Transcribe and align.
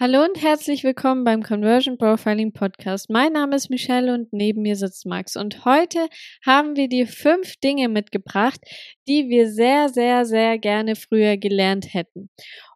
Hallo 0.00 0.22
und 0.22 0.40
herzlich 0.40 0.84
willkommen 0.84 1.24
beim 1.24 1.42
Conversion 1.42 1.98
Profiling 1.98 2.52
Podcast. 2.52 3.10
Mein 3.10 3.32
Name 3.32 3.56
ist 3.56 3.68
Michelle 3.68 4.14
und 4.14 4.32
neben 4.32 4.62
mir 4.62 4.76
sitzt 4.76 5.06
Max. 5.06 5.34
Und 5.34 5.64
heute 5.64 6.06
haben 6.46 6.76
wir 6.76 6.88
dir 6.88 7.08
fünf 7.08 7.56
Dinge 7.56 7.88
mitgebracht, 7.88 8.60
die 9.08 9.28
wir 9.28 9.50
sehr, 9.50 9.88
sehr, 9.88 10.24
sehr 10.24 10.56
gerne 10.58 10.94
früher 10.94 11.36
gelernt 11.36 11.94
hätten. 11.94 12.30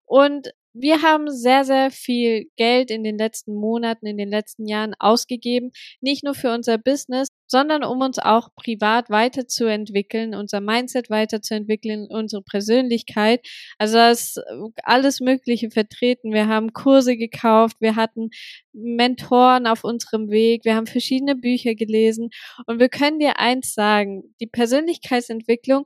Und 0.05 0.49
wir 0.73 1.03
haben 1.03 1.31
sehr, 1.31 1.65
sehr 1.65 1.93
viel 1.93 2.47
Geld 2.57 2.91
in 2.91 3.05
den 3.05 3.19
letzten 3.19 3.55
Monaten, 3.55 4.07
in 4.07 4.17
den 4.17 4.29
letzten 4.29 4.67
Jahren 4.67 4.95
ausgegeben, 4.99 5.71
nicht 6.01 6.25
nur 6.25 6.35
für 6.35 6.53
unser 6.53 6.77
Business, 6.77 7.29
sondern 7.53 7.85
um 7.85 8.01
uns 8.01 8.19
auch 8.19 8.49
privat 8.57 9.11
weiterzuentwickeln, 9.11 10.35
unser 10.35 10.63
Mindset 10.63 11.11
weiterzuentwickeln, 11.11 12.07
unsere 12.09 12.43
Persönlichkeit. 12.43 13.47
Also 13.77 13.97
das 13.99 14.37
alles 14.83 15.21
Mögliche 15.21 15.71
vertreten. 15.71 16.33
Wir 16.33 16.49
haben 16.49 16.73
Kurse 16.73 17.15
gekauft, 17.17 17.77
wir 17.79 17.95
hatten 17.95 18.31
Mentoren 18.73 19.67
auf 19.67 19.85
unserem 19.85 20.31
Weg, 20.31 20.65
wir 20.65 20.75
haben 20.75 20.87
verschiedene 20.87 21.37
Bücher 21.37 21.75
gelesen 21.75 22.31
und 22.67 22.81
wir 22.81 22.89
können 22.89 23.19
dir 23.19 23.39
eins 23.39 23.75
sagen, 23.75 24.35
die 24.41 24.47
Persönlichkeitsentwicklung 24.47 25.85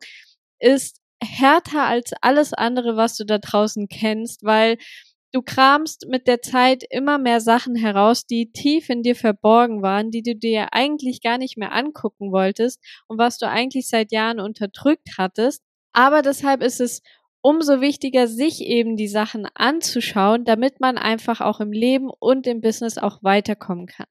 ist 0.60 1.00
härter 1.20 1.82
als 1.82 2.12
alles 2.20 2.52
andere, 2.52 2.96
was 2.96 3.16
du 3.16 3.24
da 3.24 3.38
draußen 3.38 3.88
kennst, 3.88 4.44
weil 4.44 4.78
du 5.32 5.42
kramst 5.42 6.06
mit 6.08 6.26
der 6.26 6.40
Zeit 6.42 6.84
immer 6.88 7.18
mehr 7.18 7.40
Sachen 7.40 7.76
heraus, 7.76 8.26
die 8.26 8.52
tief 8.52 8.88
in 8.88 9.02
dir 9.02 9.16
verborgen 9.16 9.82
waren, 9.82 10.10
die 10.10 10.22
du 10.22 10.34
dir 10.34 10.72
eigentlich 10.72 11.20
gar 11.22 11.38
nicht 11.38 11.56
mehr 11.56 11.72
angucken 11.72 12.32
wolltest 12.32 12.80
und 13.06 13.18
was 13.18 13.38
du 13.38 13.48
eigentlich 13.48 13.88
seit 13.88 14.12
Jahren 14.12 14.40
unterdrückt 14.40 15.18
hattest. 15.18 15.62
Aber 15.92 16.22
deshalb 16.22 16.62
ist 16.62 16.80
es 16.80 17.02
umso 17.40 17.80
wichtiger, 17.80 18.26
sich 18.26 18.60
eben 18.62 18.96
die 18.96 19.08
Sachen 19.08 19.46
anzuschauen, 19.54 20.44
damit 20.44 20.80
man 20.80 20.98
einfach 20.98 21.40
auch 21.40 21.60
im 21.60 21.70
Leben 21.70 22.10
und 22.10 22.46
im 22.46 22.60
Business 22.60 22.98
auch 22.98 23.22
weiterkommen 23.22 23.86
kann. 23.86 24.06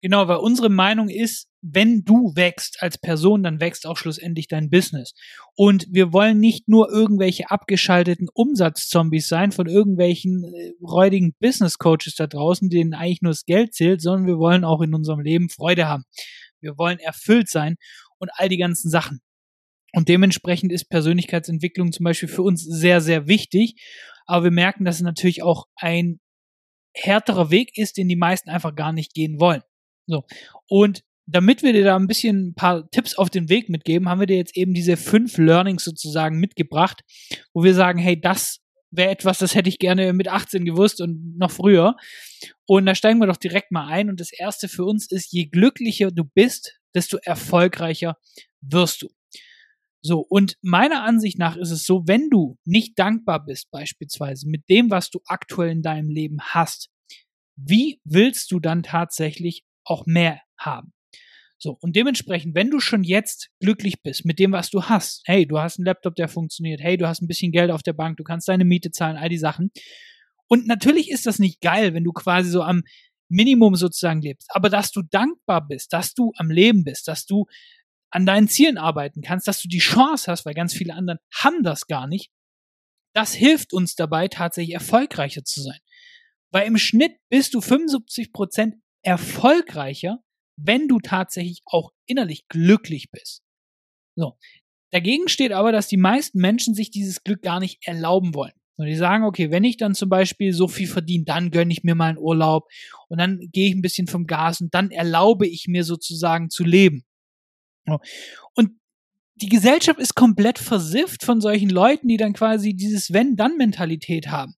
Genau, 0.00 0.28
weil 0.28 0.38
unsere 0.38 0.68
Meinung 0.68 1.08
ist, 1.08 1.47
wenn 1.60 2.04
du 2.04 2.32
wächst 2.36 2.82
als 2.82 2.98
Person, 2.98 3.42
dann 3.42 3.60
wächst 3.60 3.86
auch 3.86 3.96
schlussendlich 3.96 4.46
dein 4.46 4.70
Business. 4.70 5.14
Und 5.56 5.86
wir 5.90 6.12
wollen 6.12 6.38
nicht 6.38 6.68
nur 6.68 6.90
irgendwelche 6.90 7.50
abgeschalteten 7.50 8.28
Umsatzzombies 8.32 9.28
sein 9.28 9.50
von 9.50 9.66
irgendwelchen 9.66 10.44
äh, 10.44 10.72
räudigen 10.82 11.34
Business 11.40 11.78
Coaches 11.78 12.14
da 12.16 12.26
draußen, 12.26 12.68
denen 12.70 12.94
eigentlich 12.94 13.22
nur 13.22 13.32
das 13.32 13.44
Geld 13.44 13.74
zählt, 13.74 14.00
sondern 14.00 14.26
wir 14.26 14.38
wollen 14.38 14.64
auch 14.64 14.80
in 14.82 14.94
unserem 14.94 15.20
Leben 15.20 15.48
Freude 15.48 15.88
haben. 15.88 16.04
Wir 16.60 16.78
wollen 16.78 16.98
erfüllt 16.98 17.48
sein 17.48 17.76
und 18.18 18.30
all 18.34 18.48
die 18.48 18.58
ganzen 18.58 18.90
Sachen. 18.90 19.20
Und 19.94 20.08
dementsprechend 20.08 20.70
ist 20.70 20.90
Persönlichkeitsentwicklung 20.90 21.92
zum 21.92 22.04
Beispiel 22.04 22.28
für 22.28 22.42
uns 22.42 22.62
sehr, 22.62 23.00
sehr 23.00 23.26
wichtig. 23.26 23.74
Aber 24.26 24.44
wir 24.44 24.50
merken, 24.50 24.84
dass 24.84 24.96
es 24.96 25.02
natürlich 25.02 25.42
auch 25.42 25.66
ein 25.76 26.20
härterer 26.94 27.50
Weg 27.50 27.76
ist, 27.76 27.96
den 27.96 28.08
die 28.08 28.16
meisten 28.16 28.50
einfach 28.50 28.74
gar 28.74 28.92
nicht 28.92 29.14
gehen 29.14 29.40
wollen. 29.40 29.62
So. 30.06 30.24
Und 30.68 31.02
damit 31.30 31.62
wir 31.62 31.74
dir 31.74 31.84
da 31.84 31.94
ein 31.94 32.06
bisschen 32.06 32.48
ein 32.48 32.54
paar 32.54 32.90
Tipps 32.90 33.14
auf 33.14 33.28
den 33.28 33.50
Weg 33.50 33.68
mitgeben, 33.68 34.08
haben 34.08 34.20
wir 34.20 34.26
dir 34.26 34.38
jetzt 34.38 34.56
eben 34.56 34.72
diese 34.72 34.96
fünf 34.96 35.36
Learnings 35.36 35.84
sozusagen 35.84 36.40
mitgebracht, 36.40 37.02
wo 37.52 37.62
wir 37.62 37.74
sagen, 37.74 37.98
hey, 37.98 38.18
das 38.18 38.60
wäre 38.90 39.10
etwas, 39.10 39.36
das 39.36 39.54
hätte 39.54 39.68
ich 39.68 39.78
gerne 39.78 40.14
mit 40.14 40.28
18 40.28 40.64
gewusst 40.64 41.02
und 41.02 41.36
noch 41.36 41.50
früher. 41.50 41.96
Und 42.66 42.86
da 42.86 42.94
steigen 42.94 43.18
wir 43.18 43.26
doch 43.26 43.36
direkt 43.36 43.70
mal 43.70 43.86
ein. 43.86 44.08
Und 44.08 44.20
das 44.20 44.32
erste 44.32 44.68
für 44.68 44.84
uns 44.84 45.10
ist, 45.10 45.30
je 45.30 45.44
glücklicher 45.44 46.10
du 46.10 46.24
bist, 46.24 46.78
desto 46.94 47.18
erfolgreicher 47.18 48.16
wirst 48.62 49.02
du. 49.02 49.08
So, 50.00 50.20
und 50.20 50.56
meiner 50.62 51.02
Ansicht 51.02 51.38
nach 51.38 51.56
ist 51.56 51.72
es 51.72 51.84
so, 51.84 52.04
wenn 52.06 52.30
du 52.30 52.56
nicht 52.64 52.98
dankbar 52.98 53.44
bist, 53.44 53.70
beispielsweise 53.70 54.48
mit 54.48 54.62
dem, 54.70 54.90
was 54.90 55.10
du 55.10 55.20
aktuell 55.26 55.70
in 55.70 55.82
deinem 55.82 56.08
Leben 56.08 56.38
hast, 56.40 56.88
wie 57.56 58.00
willst 58.04 58.50
du 58.50 58.60
dann 58.60 58.82
tatsächlich 58.82 59.64
auch 59.84 60.06
mehr 60.06 60.40
haben. 60.56 60.94
So, 61.60 61.76
und 61.80 61.96
dementsprechend, 61.96 62.54
wenn 62.54 62.70
du 62.70 62.78
schon 62.78 63.02
jetzt 63.02 63.50
glücklich 63.60 64.00
bist 64.02 64.24
mit 64.24 64.38
dem, 64.38 64.52
was 64.52 64.70
du 64.70 64.84
hast, 64.84 65.22
hey, 65.24 65.46
du 65.46 65.58
hast 65.58 65.78
einen 65.78 65.86
Laptop, 65.86 66.14
der 66.14 66.28
funktioniert, 66.28 66.80
hey, 66.80 66.96
du 66.96 67.08
hast 67.08 67.20
ein 67.20 67.26
bisschen 67.26 67.50
Geld 67.50 67.72
auf 67.72 67.82
der 67.82 67.94
Bank, 67.94 68.16
du 68.16 68.24
kannst 68.24 68.48
deine 68.48 68.64
Miete 68.64 68.92
zahlen, 68.92 69.16
all 69.16 69.28
die 69.28 69.38
Sachen. 69.38 69.72
Und 70.46 70.66
natürlich 70.68 71.10
ist 71.10 71.26
das 71.26 71.40
nicht 71.40 71.60
geil, 71.60 71.94
wenn 71.94 72.04
du 72.04 72.12
quasi 72.12 72.48
so 72.48 72.62
am 72.62 72.84
Minimum 73.28 73.74
sozusagen 73.74 74.22
lebst, 74.22 74.48
aber 74.54 74.70
dass 74.70 74.90
du 74.92 75.02
dankbar 75.02 75.66
bist, 75.66 75.92
dass 75.92 76.14
du 76.14 76.32
am 76.36 76.50
Leben 76.50 76.84
bist, 76.84 77.08
dass 77.08 77.26
du 77.26 77.46
an 78.10 78.24
deinen 78.24 78.48
Zielen 78.48 78.78
arbeiten 78.78 79.20
kannst, 79.20 79.46
dass 79.48 79.60
du 79.60 79.68
die 79.68 79.80
Chance 79.80 80.30
hast, 80.30 80.46
weil 80.46 80.54
ganz 80.54 80.72
viele 80.72 80.94
anderen 80.94 81.18
haben 81.34 81.62
das 81.62 81.86
gar 81.86 82.06
nicht, 82.06 82.30
das 83.14 83.34
hilft 83.34 83.72
uns 83.72 83.96
dabei, 83.96 84.28
tatsächlich 84.28 84.74
erfolgreicher 84.74 85.44
zu 85.44 85.60
sein. 85.60 85.78
Weil 86.50 86.66
im 86.66 86.78
Schnitt 86.78 87.16
bist 87.28 87.52
du 87.52 87.60
75 87.60 88.32
Prozent 88.32 88.76
erfolgreicher, 89.02 90.22
wenn 90.60 90.88
du 90.88 91.00
tatsächlich 91.00 91.62
auch 91.64 91.92
innerlich 92.06 92.48
glücklich 92.48 93.10
bist. 93.10 93.42
So. 94.16 94.36
Dagegen 94.90 95.28
steht 95.28 95.52
aber, 95.52 95.70
dass 95.70 95.86
die 95.86 95.96
meisten 95.96 96.38
Menschen 96.40 96.74
sich 96.74 96.90
dieses 96.90 97.22
Glück 97.22 97.42
gar 97.42 97.60
nicht 97.60 97.86
erlauben 97.86 98.34
wollen. 98.34 98.52
Und 98.76 98.86
die 98.86 98.94
sagen, 98.94 99.24
okay, 99.24 99.50
wenn 99.50 99.64
ich 99.64 99.76
dann 99.76 99.94
zum 99.94 100.08
Beispiel 100.08 100.52
so 100.52 100.68
viel 100.68 100.86
verdiene, 100.86 101.24
dann 101.24 101.50
gönne 101.50 101.72
ich 101.72 101.82
mir 101.82 101.94
mal 101.94 102.10
einen 102.10 102.18
Urlaub 102.18 102.68
und 103.08 103.18
dann 103.18 103.40
gehe 103.52 103.68
ich 103.68 103.74
ein 103.74 103.82
bisschen 103.82 104.06
vom 104.06 104.26
Gas 104.26 104.60
und 104.60 104.72
dann 104.72 104.90
erlaube 104.90 105.48
ich 105.48 105.66
mir 105.66 105.82
sozusagen 105.82 106.48
zu 106.48 106.64
leben. 106.64 107.04
Und 108.54 108.70
die 109.34 109.48
Gesellschaft 109.48 109.98
ist 109.98 110.14
komplett 110.14 110.58
versifft 110.58 111.24
von 111.24 111.40
solchen 111.40 111.70
Leuten, 111.70 112.08
die 112.08 112.16
dann 112.16 112.32
quasi 112.34 112.74
dieses 112.74 113.12
Wenn-Dann-Mentalität 113.12 114.28
haben. 114.28 114.54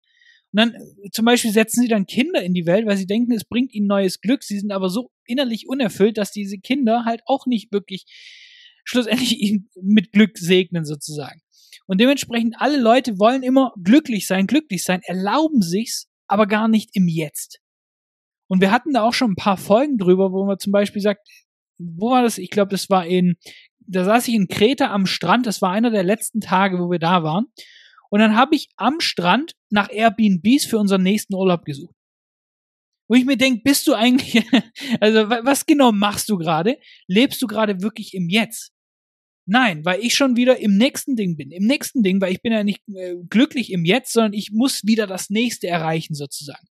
Und 0.53 0.57
dann 0.59 0.75
äh, 0.75 1.11
zum 1.13 1.25
Beispiel 1.25 1.53
setzen 1.53 1.83
sie 1.83 1.89
dann 1.89 2.07
Kinder 2.07 2.43
in 2.43 2.55
die 2.55 2.67
Welt, 2.67 2.87
weil 2.87 2.97
sie 2.97 3.07
denken, 3.07 3.33
es 3.33 3.45
bringt 3.45 3.73
ihnen 3.73 3.87
neues 3.87 4.21
Glück. 4.21 4.43
Sie 4.43 4.59
sind 4.59 4.73
aber 4.73 4.89
so 4.89 5.11
innerlich 5.27 5.69
unerfüllt, 5.69 6.19
dass 6.19 6.33
diese 6.33 6.59
Kinder 6.59 7.05
halt 7.05 7.23
auch 7.27 7.47
nicht 7.47 7.73
wirklich 7.73 8.05
schlussendlich 8.85 9.39
ihn 9.41 9.69
mit 9.81 10.13
Glück 10.13 10.39
segnen 10.39 10.85
sozusagen. 10.85 11.41
Und 11.87 12.01
dementsprechend 12.01 12.57
alle 12.59 12.81
Leute 12.81 13.19
wollen 13.19 13.43
immer 13.43 13.73
glücklich 13.83 14.27
sein, 14.27 14.47
glücklich 14.47 14.85
sein, 14.85 15.01
erlauben 15.03 15.63
sich's, 15.63 16.09
aber 16.27 16.47
gar 16.47 16.69
nicht 16.69 16.91
im 16.95 17.09
Jetzt. 17.09 17.61
Und 18.49 18.61
wir 18.61 18.71
hatten 18.73 18.93
da 18.93 19.03
auch 19.03 19.15
schon 19.15 19.33
ein 19.33 19.37
paar 19.37 19.57
Folgen 19.57 19.99
drüber, 19.99 20.33
wo 20.33 20.45
man 20.45 20.59
zum 20.59 20.73
Beispiel 20.73 21.03
sagt, 21.03 21.27
wo 21.79 22.11
war 22.11 22.23
das? 22.23 22.39
Ich 22.39 22.51
glaube, 22.51 22.71
das 22.71 22.91
war 22.91 23.07
in, 23.07 23.37
da 23.79 24.05
saß 24.05 24.29
ich 24.29 24.35
in 24.35 24.49
Kreta 24.49 24.93
am 24.93 25.07
Strand, 25.07 25.47
das 25.47 25.63
war 25.63 25.71
einer 25.71 25.91
der 25.91 26.03
letzten 26.03 26.41
Tage, 26.41 26.79
wo 26.79 26.91
wir 26.91 26.99
da 26.99 27.23
waren. 27.23 27.47
Und 28.11 28.21
dann 28.21 28.37
habe 28.37 28.55
ich 28.55 28.69
am 28.77 29.01
Strand 29.01 29.55
nach 29.71 29.91
Airbnbs 29.91 30.67
für 30.67 30.79
unseren 30.79 31.03
nächsten 31.03 31.35
Urlaub 31.35 31.65
gesucht. 31.65 31.95
Wo 33.09 33.15
ich 33.15 33.25
mir 33.25 33.37
denke, 33.37 33.63
bist 33.65 33.87
du 33.87 33.95
eigentlich, 33.95 34.45
also 35.01 35.31
was 35.31 35.67
genau 35.67 35.93
machst 35.93 36.29
du 36.29 36.37
gerade? 36.37 36.79
Lebst 37.07 37.41
du 37.41 37.47
gerade 37.47 37.83
wirklich 37.83 38.15
im 38.15 38.29
Jetzt? 38.29 38.73
Nein, 39.47 39.85
weil 39.85 40.01
ich 40.01 40.15
schon 40.15 40.37
wieder 40.37 40.59
im 40.61 40.77
nächsten 40.77 41.17
Ding 41.17 41.37
bin. 41.37 41.51
Im 41.51 41.65
nächsten 41.67 42.03
Ding, 42.03 42.21
weil 42.21 42.33
ich 42.33 42.43
bin 42.43 42.53
ja 42.53 42.63
nicht 42.63 42.83
äh, 42.95 43.17
glücklich 43.29 43.73
im 43.73 43.85
Jetzt, 43.85 44.13
sondern 44.13 44.33
ich 44.33 44.53
muss 44.53 44.85
wieder 44.85 45.09
das 45.09 45.31
nächste 45.31 45.67
erreichen 45.67 46.15
sozusagen. 46.15 46.69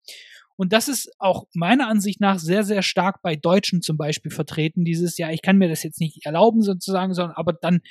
Und 0.57 0.73
das 0.73 0.87
ist 0.87 1.11
auch 1.19 1.45
meiner 1.53 1.87
Ansicht 1.87 2.21
nach 2.21 2.39
sehr, 2.39 2.63
sehr 2.63 2.81
stark 2.81 3.21
bei 3.21 3.35
Deutschen 3.35 3.81
zum 3.81 3.97
Beispiel 3.97 4.31
vertreten. 4.31 4.85
Dieses, 4.85 5.17
ja, 5.17 5.31
ich 5.31 5.41
kann 5.41 5.57
mir 5.57 5.69
das 5.69 5.83
jetzt 5.83 5.99
nicht 5.99 6.25
erlauben 6.25 6.61
sozusagen, 6.61 7.13
sondern 7.13 7.35
aber 7.35 7.53
dann 7.53 7.81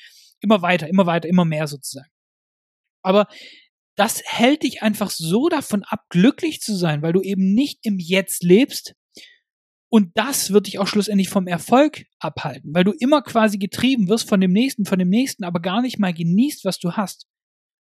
immer 0.41 0.63
weiter, 0.63 0.89
immer 0.89 1.07
weiter, 1.07 1.29
immer 1.29 1.45
mehr 1.45 1.67
sozusagen. 1.67 2.11
Aber 3.05 3.27
das 3.97 4.23
hält 4.25 4.65
dich 4.65 4.83
einfach 4.83 5.11
so 5.11 5.49
davon 5.49 5.85
ab, 5.85 6.01
glücklich 6.09 6.61
zu 6.61 6.75
sein, 6.75 7.03
weil 7.03 7.13
du 7.13 7.21
eben 7.21 7.55
nicht 7.55 7.79
im 7.83 7.99
Jetzt 7.99 8.43
lebst. 8.43 8.95
Und 9.89 10.11
das 10.15 10.51
wird 10.51 10.67
dich 10.67 10.81
auch 10.81 10.89
schlussendlich 10.89 11.29
vom 11.29 11.47
Erfolg 11.47 12.07
abhalten, 12.19 12.75
weil 12.75 12.83
du 12.83 12.91
immer 12.99 13.23
quasi 13.23 13.59
getrieben 13.59 14.09
wirst 14.09 14.29
von 14.29 14.41
dem 14.41 14.51
nächsten, 14.51 14.85
von 14.85 14.99
dem 14.99 15.09
nächsten, 15.09 15.45
aber 15.45 15.61
gar 15.61 15.83
nicht 15.83 16.01
mal 16.01 16.13
genießt, 16.13 16.65
was 16.65 16.81
du 16.81 16.93
hast. 16.93 17.29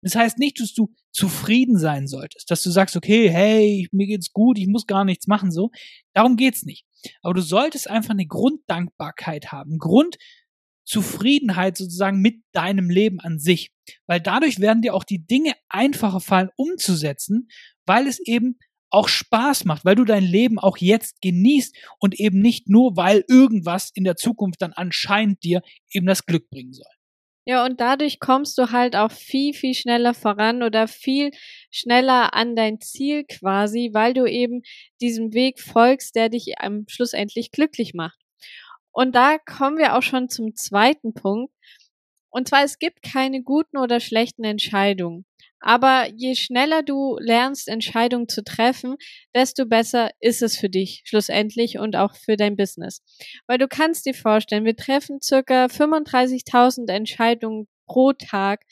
Das 0.03 0.16
heißt 0.16 0.38
nicht, 0.38 0.61
dass 0.61 0.75
du 0.75 0.93
zufrieden 1.12 1.78
sein 1.78 2.06
solltest, 2.09 2.50
dass 2.50 2.62
du 2.62 2.71
sagst, 2.71 2.97
okay, 2.97 3.31
hey, 3.31 3.88
mir 3.93 4.06
geht's 4.06 4.32
gut, 4.32 4.59
ich 4.59 4.66
muss 4.66 4.87
gar 4.87 5.05
nichts 5.05 5.26
machen, 5.26 5.50
so. 5.50 5.70
Darum 6.12 6.37
geht's 6.37 6.64
nicht. 6.64 6.85
Aber 7.23 7.35
du 7.35 7.41
solltest 7.41 7.88
einfach 7.88 8.11
eine 8.11 8.26
Grunddankbarkeit 8.26 9.52
haben, 9.52 9.79
Grund, 9.79 10.17
Zufriedenheit 10.84 11.76
sozusagen 11.76 12.20
mit 12.20 12.43
deinem 12.52 12.90
Leben 12.90 13.20
an 13.20 13.38
sich. 13.38 13.70
Weil 14.06 14.20
dadurch 14.20 14.61
werden 14.61 14.82
dir 14.82 14.94
auch 14.94 15.05
die 15.05 15.25
Dinge 15.25 15.55
einfacher 15.69 16.20
fallen 16.20 16.50
umzusetzen, 16.56 17.49
weil 17.87 18.06
es 18.06 18.20
eben 18.20 18.58
auch 18.90 19.08
Spaß 19.08 19.64
macht, 19.64 19.84
weil 19.84 19.94
du 19.94 20.05
dein 20.05 20.25
Leben 20.25 20.58
auch 20.58 20.76
jetzt 20.76 21.23
genießt 21.23 21.75
und 21.99 22.20
eben 22.20 22.40
nicht 22.40 22.69
nur, 22.69 22.96
weil 22.96 23.25
irgendwas 23.26 23.90
in 23.94 24.05
der 24.05 24.17
Zukunft 24.17 24.61
dann 24.61 24.75
anscheinend 24.75 25.43
dir 25.43 25.62
eben 25.90 26.06
das 26.06 26.26
Glück 26.26 26.50
bringen 26.50 26.73
soll. 26.73 26.93
Ja, 27.44 27.64
und 27.64 27.81
dadurch 27.81 28.20
kommst 28.20 28.56
du 28.56 28.70
halt 28.70 28.94
auch 28.94 29.11
viel, 29.11 29.52
viel 29.52 29.75
schneller 29.75 30.14
voran 30.14 30.62
oder 30.62 30.87
viel 30.87 31.32
schneller 31.73 32.35
an 32.35 32.55
dein 32.55 32.81
Ziel 32.81 33.25
quasi, 33.25 33.90
weil 33.93 34.14
du 34.14 34.26
eben 34.26 34.62
diesem 35.00 35.32
Weg 35.32 35.58
folgst, 35.58 36.14
der 36.14 36.28
dich 36.28 36.55
am 36.58 36.85
Schluss 36.87 37.14
endlich 37.14 37.50
glücklich 37.50 37.94
macht. 37.94 38.22
Und 38.93 39.15
da 39.15 39.39
kommen 39.39 39.79
wir 39.79 39.97
auch 39.97 40.03
schon 40.03 40.29
zum 40.29 40.55
zweiten 40.55 41.15
Punkt. 41.15 41.53
Und 42.31 42.49
zwar, 42.49 42.65
es 42.65 42.79
gibt 42.79 43.03
keine 43.03 43.43
guten 43.43 43.77
oder 43.79 44.00
schlechten 44.00 44.44
Entscheidungen. 44.44 45.27
Aber 45.61 46.09
je 46.17 46.35
schneller 46.35 46.83
du 46.83 47.17
lernst, 47.21 47.69
Entscheidungen 47.69 48.29
zu 48.29 48.43
treffen, 48.43 48.97
desto 49.35 49.65
besser 49.65 50.11
ist 50.19 50.43
es 50.43 50.56
für 50.56 50.69
dich 50.69 51.03
schlussendlich 51.05 51.79
und 51.79 51.94
auch 51.94 52.17
für 52.17 52.37
dein 52.37 52.56
Business. 52.56 53.00
Weil 53.47 53.59
du 53.59 53.69
kannst 53.69 54.05
dir 54.05 54.15
vorstellen, 54.15 54.65
wir 54.65 54.77
treffen 54.77 55.21
circa 55.23 55.67
35.000 55.67 56.91
Entscheidungen 56.91 57.69
pro 57.87 58.12
Tag 58.12 58.65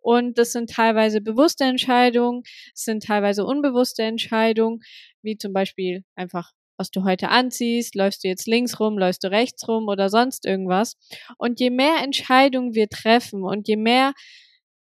und 0.00 0.38
das 0.38 0.52
sind 0.52 0.70
teilweise 0.70 1.20
bewusste 1.20 1.64
Entscheidungen, 1.64 2.42
es 2.74 2.84
sind 2.84 3.02
teilweise 3.02 3.44
unbewusste 3.44 4.04
Entscheidungen, 4.04 4.80
wie 5.20 5.36
zum 5.36 5.52
Beispiel 5.52 6.02
einfach 6.14 6.52
was 6.78 6.90
du 6.90 7.04
heute 7.04 7.28
anziehst, 7.28 7.94
läufst 7.94 8.24
du 8.24 8.28
jetzt 8.28 8.46
links 8.46 8.78
rum, 8.80 8.98
läufst 8.98 9.24
du 9.24 9.30
rechts 9.30 9.66
rum 9.68 9.88
oder 9.88 10.08
sonst 10.08 10.46
irgendwas. 10.46 10.96
Und 11.36 11.60
je 11.60 11.70
mehr 11.70 11.96
Entscheidungen 12.02 12.74
wir 12.74 12.88
treffen 12.88 13.42
und 13.42 13.68
je 13.68 13.76
mehr 13.76 14.12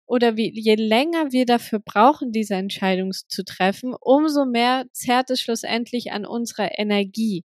oder 0.07 0.37
wie, 0.37 0.53
je 0.55 0.77
länger 0.77 1.33
wir 1.33 1.47
dafür 1.47 1.81
brauchen, 1.81 2.31
diese 2.33 2.55
Entscheidung 2.55 3.13
zu 3.13 3.45
treffen, 3.45 3.95
umso 4.01 4.45
mehr 4.45 4.85
zerrt 4.93 5.31
es 5.31 5.41
schlussendlich 5.41 6.13
an 6.13 6.25
unserer 6.25 6.79
Energie. 6.79 7.43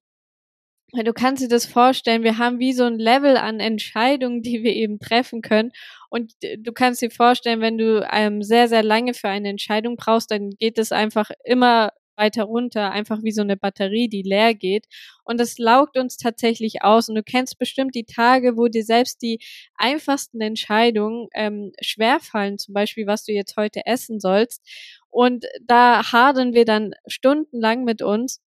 Du 0.93 1.13
kannst 1.13 1.43
dir 1.43 1.49
das 1.49 1.67
vorstellen, 1.67 2.25
wir 2.25 2.39
haben 2.39 2.59
wie 2.59 2.73
so 2.73 2.85
ein 2.85 2.99
Level 2.99 3.37
an 3.37 3.61
Entscheidungen, 3.61 4.43
die 4.43 4.65
wir 4.65 4.75
eben 4.75 4.99
treffen 4.99 5.41
können. 5.41 5.71
Und 6.11 6.33
du 6.59 6.73
kannst 6.73 7.01
dir 7.01 7.11
vorstellen, 7.13 7.61
wenn 7.61 7.79
du 7.79 8.05
ähm, 8.13 8.43
sehr, 8.43 8.67
sehr 8.67 8.83
lange 8.83 9.15
für 9.15 9.29
eine 9.29 9.49
Entscheidung 9.51 9.97
brauchst, 9.97 10.33
dann 10.33 10.51
geht 10.51 10.79
es 10.79 10.91
einfach 10.91 11.31
immer 11.45 11.93
weiter 12.17 12.45
runter, 12.45 12.91
einfach 12.91 13.23
wie 13.23 13.33
so 13.33 13.43
eine 13.43 13.57
Batterie, 13.57 14.09
die 14.09 14.23
leer 14.23 14.55
geht. 14.55 14.87
Und 15.25 15.39
das 15.41 15.59
laugt 15.59 15.97
uns 15.99 16.17
tatsächlich 16.17 16.83
aus. 16.83 17.09
Und 17.09 17.15
du 17.15 17.23
kennst 17.23 17.59
bestimmt 17.59 17.95
die 17.95 18.05
Tage, 18.05 18.57
wo 18.57 18.69
dir 18.69 18.85
selbst 18.85 19.23
die 19.23 19.39
einfachsten 19.77 20.41
Entscheidungen 20.41 21.29
ähm, 21.35 21.73
schwerfallen, 21.81 22.59
zum 22.59 22.75
Beispiel, 22.75 23.07
was 23.07 23.25
du 23.25 23.33
jetzt 23.33 23.57
heute 23.57 23.87
essen 23.87 24.21
sollst. 24.21 24.63
Und 25.11 25.45
da 25.67 26.13
hadern 26.13 26.55
wir 26.55 26.65
dann 26.65 26.95
stundenlang 27.07 27.85
mit 27.85 28.03
uns. 28.03 28.41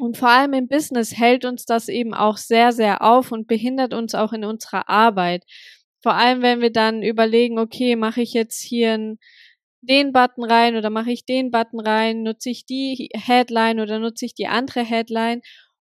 Und 0.00 0.16
vor 0.16 0.28
allem 0.28 0.52
im 0.52 0.68
Business 0.68 1.16
hält 1.16 1.44
uns 1.44 1.64
das 1.64 1.88
eben 1.88 2.14
auch 2.14 2.36
sehr, 2.36 2.72
sehr 2.72 3.02
auf 3.02 3.32
und 3.32 3.48
behindert 3.48 3.94
uns 3.94 4.14
auch 4.14 4.32
in 4.32 4.44
unserer 4.44 4.88
Arbeit. 4.88 5.44
Vor 6.02 6.14
allem, 6.14 6.42
wenn 6.42 6.60
wir 6.60 6.70
dann 6.70 7.02
überlegen, 7.02 7.58
okay, 7.58 7.96
mache 7.96 8.22
ich 8.22 8.32
jetzt 8.32 8.60
hier 8.62 8.92
ein 8.92 9.18
den 9.80 10.12
Button 10.12 10.44
rein 10.44 10.76
oder 10.76 10.90
mache 10.90 11.12
ich 11.12 11.24
den 11.24 11.50
Button 11.50 11.80
rein, 11.80 12.22
nutze 12.22 12.50
ich 12.50 12.66
die 12.66 13.10
Headline 13.14 13.80
oder 13.80 13.98
nutze 13.98 14.26
ich 14.26 14.34
die 14.34 14.48
andere 14.48 14.82
Headline, 14.84 15.40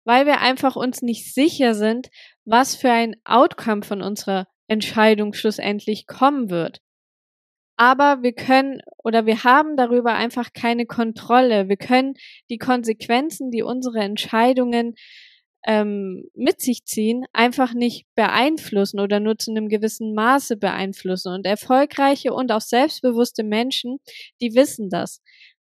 weil 0.05 0.25
wir 0.25 0.41
einfach 0.41 0.75
uns 0.75 1.01
nicht 1.01 1.33
sicher 1.33 1.73
sind, 1.75 2.09
was 2.45 2.75
für 2.75 2.91
ein 2.91 3.15
Outcome 3.25 3.83
von 3.83 4.01
unserer 4.01 4.47
Entscheidung 4.67 5.33
schlussendlich 5.33 6.07
kommen 6.07 6.49
wird. 6.49 6.79
Aber 7.77 8.21
wir 8.23 8.33
können 8.33 8.81
oder 9.03 9.25
wir 9.25 9.45
haben 9.45 9.77
darüber 9.77 10.13
einfach 10.13 10.51
keine 10.53 10.85
Kontrolle. 10.85 11.69
Wir 11.69 11.77
können 11.77 12.15
die 12.49 12.57
Konsequenzen, 12.57 13.51
die 13.51 13.63
unsere 13.63 13.99
Entscheidungen 13.99 14.95
ähm, 15.65 16.29
mit 16.35 16.61
sich 16.61 16.85
ziehen, 16.85 17.25
einfach 17.33 17.73
nicht 17.73 18.05
beeinflussen 18.15 18.99
oder 18.99 19.19
nur 19.19 19.37
zu 19.37 19.51
einem 19.51 19.67
gewissen 19.67 20.13
Maße 20.13 20.57
beeinflussen. 20.57 21.33
Und 21.33 21.45
erfolgreiche 21.45 22.33
und 22.33 22.51
auch 22.51 22.61
selbstbewusste 22.61 23.43
Menschen, 23.43 23.99
die 24.41 24.55
wissen 24.55 24.89
das. 24.89 25.21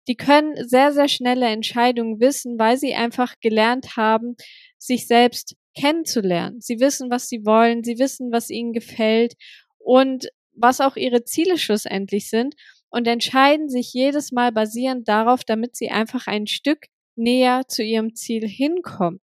Die 0.08 0.16
können 0.16 0.56
sehr, 0.68 0.92
sehr 0.92 1.08
schnelle 1.08 1.46
Entscheidungen 1.46 2.20
wissen, 2.20 2.60
weil 2.60 2.78
sie 2.78 2.94
einfach 2.94 3.36
gelernt 3.40 3.96
haben, 3.96 4.36
sich 4.78 5.08
selbst 5.08 5.56
kennenzulernen. 5.76 6.60
Sie 6.60 6.80
wissen, 6.80 7.10
was 7.10 7.30
sie 7.30 7.46
wollen, 7.46 7.84
sie 7.84 8.00
wissen, 8.00 8.32
was 8.32 8.50
ihnen 8.50 8.74
gefällt 8.74 9.34
und 9.80 10.28
was 10.56 10.82
auch 10.82 10.98
ihre 10.98 11.24
Ziele 11.24 11.58
schlussendlich 11.58 12.30
sind 12.30 12.56
und 12.90 13.08
entscheiden 13.08 13.70
sich 13.70 13.94
jedes 13.94 14.32
Mal 14.32 14.52
basierend 14.52 15.08
darauf, 15.08 15.44
damit 15.44 15.76
sie 15.76 15.90
einfach 15.90 16.28
ein 16.28 16.48
Stück 16.48 16.88
näher 17.16 17.64
zu 17.68 17.84
ihrem 17.84 18.14
Ziel 18.14 18.48
hinkommen 18.48 19.20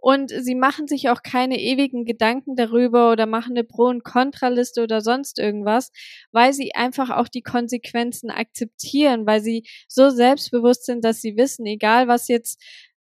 und 0.00 0.30
sie 0.30 0.54
machen 0.54 0.86
sich 0.88 1.08
auch 1.10 1.22
keine 1.22 1.60
ewigen 1.60 2.04
Gedanken 2.04 2.56
darüber 2.56 3.12
oder 3.12 3.26
machen 3.26 3.52
eine 3.52 3.64
Pro- 3.64 3.88
und 3.88 4.04
Kontraliste 4.04 4.82
oder 4.82 5.00
sonst 5.00 5.38
irgendwas, 5.38 5.90
weil 6.32 6.52
sie 6.52 6.74
einfach 6.74 7.10
auch 7.10 7.28
die 7.28 7.42
Konsequenzen 7.42 8.30
akzeptieren, 8.30 9.26
weil 9.26 9.40
sie 9.42 9.64
so 9.88 10.10
selbstbewusst 10.10 10.86
sind, 10.86 11.04
dass 11.04 11.20
sie 11.20 11.36
wissen, 11.36 11.66
egal 11.66 12.08
was 12.08 12.28
jetzt 12.28 12.62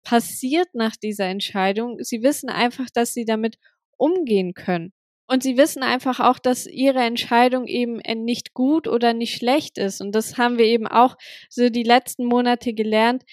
passiert 0.03 0.67
nach 0.73 0.95
dieser 0.95 1.25
Entscheidung, 1.25 1.97
sie 2.01 2.23
wissen 2.23 2.49
einfach, 2.49 2.89
dass 2.93 3.13
sie 3.13 3.25
damit 3.25 3.57
umgehen 3.97 4.53
können. 4.53 4.93
Und 5.27 5.43
sie 5.43 5.55
wissen 5.55 5.81
einfach 5.81 6.19
auch, 6.19 6.39
dass 6.39 6.67
ihre 6.67 6.99
Entscheidung 6.99 7.65
eben 7.65 8.01
nicht 8.25 8.53
gut 8.53 8.85
oder 8.89 9.13
nicht 9.13 9.37
schlecht 9.37 9.77
ist. 9.77 10.01
Und 10.01 10.13
das 10.13 10.37
haben 10.37 10.57
wir 10.57 10.65
eben 10.65 10.87
auch 10.87 11.15
so 11.49 11.69
die 11.69 11.83
letzten 11.83 12.25
Monate 12.25 12.73
gelernt, 12.73 13.23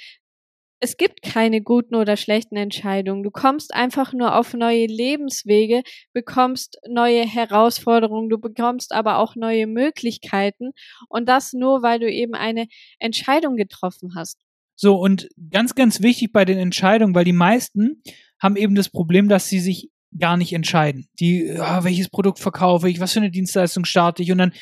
es 0.80 0.96
gibt 0.96 1.22
keine 1.22 1.60
guten 1.60 1.94
oder 1.94 2.16
schlechten 2.16 2.56
Entscheidungen. 2.56 3.22
Du 3.22 3.30
kommst 3.30 3.74
einfach 3.74 4.12
nur 4.12 4.36
auf 4.36 4.54
neue 4.54 4.86
Lebenswege, 4.86 5.82
bekommst 6.12 6.78
neue 6.88 7.26
Herausforderungen, 7.26 8.28
du 8.28 8.38
bekommst 8.38 8.92
aber 8.92 9.18
auch 9.18 9.34
neue 9.34 9.66
Möglichkeiten 9.66 10.70
und 11.08 11.28
das 11.28 11.52
nur, 11.52 11.82
weil 11.82 11.98
du 11.98 12.10
eben 12.10 12.34
eine 12.34 12.66
Entscheidung 12.98 13.56
getroffen 13.56 14.12
hast. 14.14 14.38
So, 14.76 14.96
und 14.96 15.28
ganz, 15.50 15.74
ganz 15.74 16.02
wichtig 16.02 16.32
bei 16.32 16.44
den 16.44 16.58
Entscheidungen, 16.58 17.14
weil 17.14 17.24
die 17.24 17.32
meisten 17.32 18.02
haben 18.40 18.54
eben 18.54 18.76
das 18.76 18.88
Problem, 18.88 19.28
dass 19.28 19.48
sie 19.48 19.58
sich 19.58 19.90
gar 20.16 20.36
nicht 20.36 20.52
entscheiden. 20.52 21.08
Die, 21.18 21.56
oh, 21.58 21.84
welches 21.84 22.08
Produkt 22.08 22.38
verkaufe 22.38 22.88
ich, 22.88 23.00
was 23.00 23.12
für 23.12 23.18
eine 23.18 23.30
Dienstleistung 23.30 23.84
starte 23.84 24.22
ich 24.22 24.30
und 24.30 24.38
dann 24.38 24.52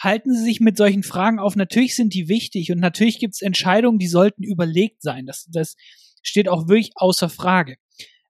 halten 0.00 0.34
Sie 0.34 0.42
sich 0.42 0.60
mit 0.60 0.76
solchen 0.76 1.02
Fragen 1.02 1.38
auf. 1.38 1.56
Natürlich 1.56 1.96
sind 1.96 2.14
die 2.14 2.28
wichtig 2.28 2.70
und 2.70 2.78
natürlich 2.78 3.18
gibt 3.18 3.34
es 3.34 3.42
Entscheidungen, 3.42 3.98
die 3.98 4.08
sollten 4.08 4.42
überlegt 4.42 5.02
sein. 5.02 5.26
Das, 5.26 5.46
das 5.50 5.76
steht 6.22 6.48
auch 6.48 6.68
wirklich 6.68 6.92
außer 6.96 7.28
Frage. 7.28 7.76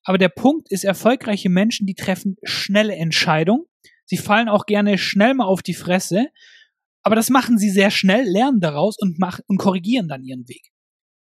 Aber 0.05 0.19
der 0.19 0.29
Punkt 0.29 0.71
ist, 0.71 0.85
erfolgreiche 0.85 1.49
Menschen, 1.49 1.87
die 1.87 1.95
treffen 1.95 2.37
schnelle 2.45 2.95
Entscheidungen. 2.95 3.65
Sie 4.05 4.19
fallen 4.19 4.49
auch 4.49 4.67
gerne 4.67 4.99
schnell 4.99 5.35
mal 5.35 5.47
auf 5.47 5.63
die 5.63 5.75
Fresse. 5.75 6.29
Aber 7.03 7.17
das 7.17 7.31
machen 7.31 7.59
sie 7.59 7.71
sehr 7.71 7.91
schnell, 7.91 8.25
lernen 8.25 8.61
daraus 8.61 8.97
und, 8.99 9.19
machen, 9.19 9.43
und 9.49 9.59
korrigieren 9.59 10.09
dann 10.09 10.25
ihren 10.25 10.49
Weg. 10.49 10.71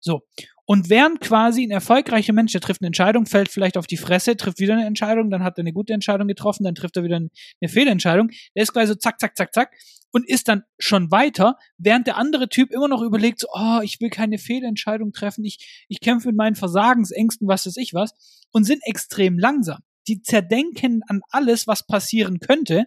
So. 0.01 0.21
Und 0.65 0.89
während 0.89 1.21
quasi 1.21 1.63
ein 1.63 1.71
erfolgreicher 1.71 2.33
Mensch, 2.33 2.53
der 2.53 2.61
trifft 2.61 2.81
eine 2.81 2.87
Entscheidung, 2.87 3.25
fällt 3.25 3.49
vielleicht 3.49 3.77
auf 3.77 3.87
die 3.87 3.97
Fresse, 3.97 4.37
trifft 4.37 4.59
wieder 4.59 4.73
eine 4.73 4.85
Entscheidung, 4.85 5.29
dann 5.29 5.43
hat 5.43 5.57
er 5.57 5.61
eine 5.61 5.73
gute 5.73 5.93
Entscheidung 5.93 6.27
getroffen, 6.27 6.63
dann 6.63 6.75
trifft 6.75 6.95
er 6.97 7.03
wieder 7.03 7.17
eine 7.17 7.69
Fehlentscheidung. 7.69 8.29
Der 8.55 8.63
ist 8.63 8.73
quasi 8.73 8.87
so 8.87 8.95
zack, 8.95 9.19
zack, 9.19 9.35
zack, 9.35 9.53
zack 9.53 9.71
und 10.13 10.29
ist 10.29 10.47
dann 10.47 10.63
schon 10.77 11.11
weiter, 11.11 11.57
während 11.77 12.07
der 12.07 12.17
andere 12.17 12.47
Typ 12.47 12.71
immer 12.71 12.87
noch 12.87 13.01
überlegt, 13.01 13.39
so, 13.39 13.47
oh, 13.51 13.79
ich 13.81 13.99
will 13.99 14.11
keine 14.11 14.37
Fehlentscheidung 14.37 15.11
treffen, 15.11 15.43
ich, 15.43 15.85
ich 15.89 15.99
kämpfe 15.99 16.29
mit 16.29 16.37
meinen 16.37 16.55
Versagensängsten, 16.55 17.47
was 17.47 17.65
weiß 17.65 17.77
ich 17.77 17.93
was, 17.93 18.13
und 18.51 18.63
sind 18.63 18.81
extrem 18.85 19.39
langsam. 19.39 19.79
Die 20.07 20.21
zerdenken 20.21 21.01
an 21.07 21.21
alles, 21.31 21.65
was 21.65 21.87
passieren 21.87 22.39
könnte, 22.39 22.85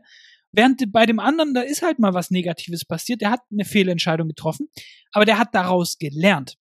während 0.53 0.93
bei 0.93 1.05
dem 1.05 1.19
anderen, 1.19 1.53
da 1.53 1.63
ist 1.63 1.83
halt 1.83 1.99
mal 1.99 2.15
was 2.15 2.31
Negatives 2.31 2.85
passiert, 2.85 3.21
der 3.21 3.33
hat 3.33 3.41
eine 3.51 3.65
Fehlentscheidung 3.65 4.29
getroffen, 4.29 4.69
aber 5.11 5.25
der 5.25 5.39
hat 5.39 5.55
daraus 5.55 5.99
gelernt. 5.99 6.57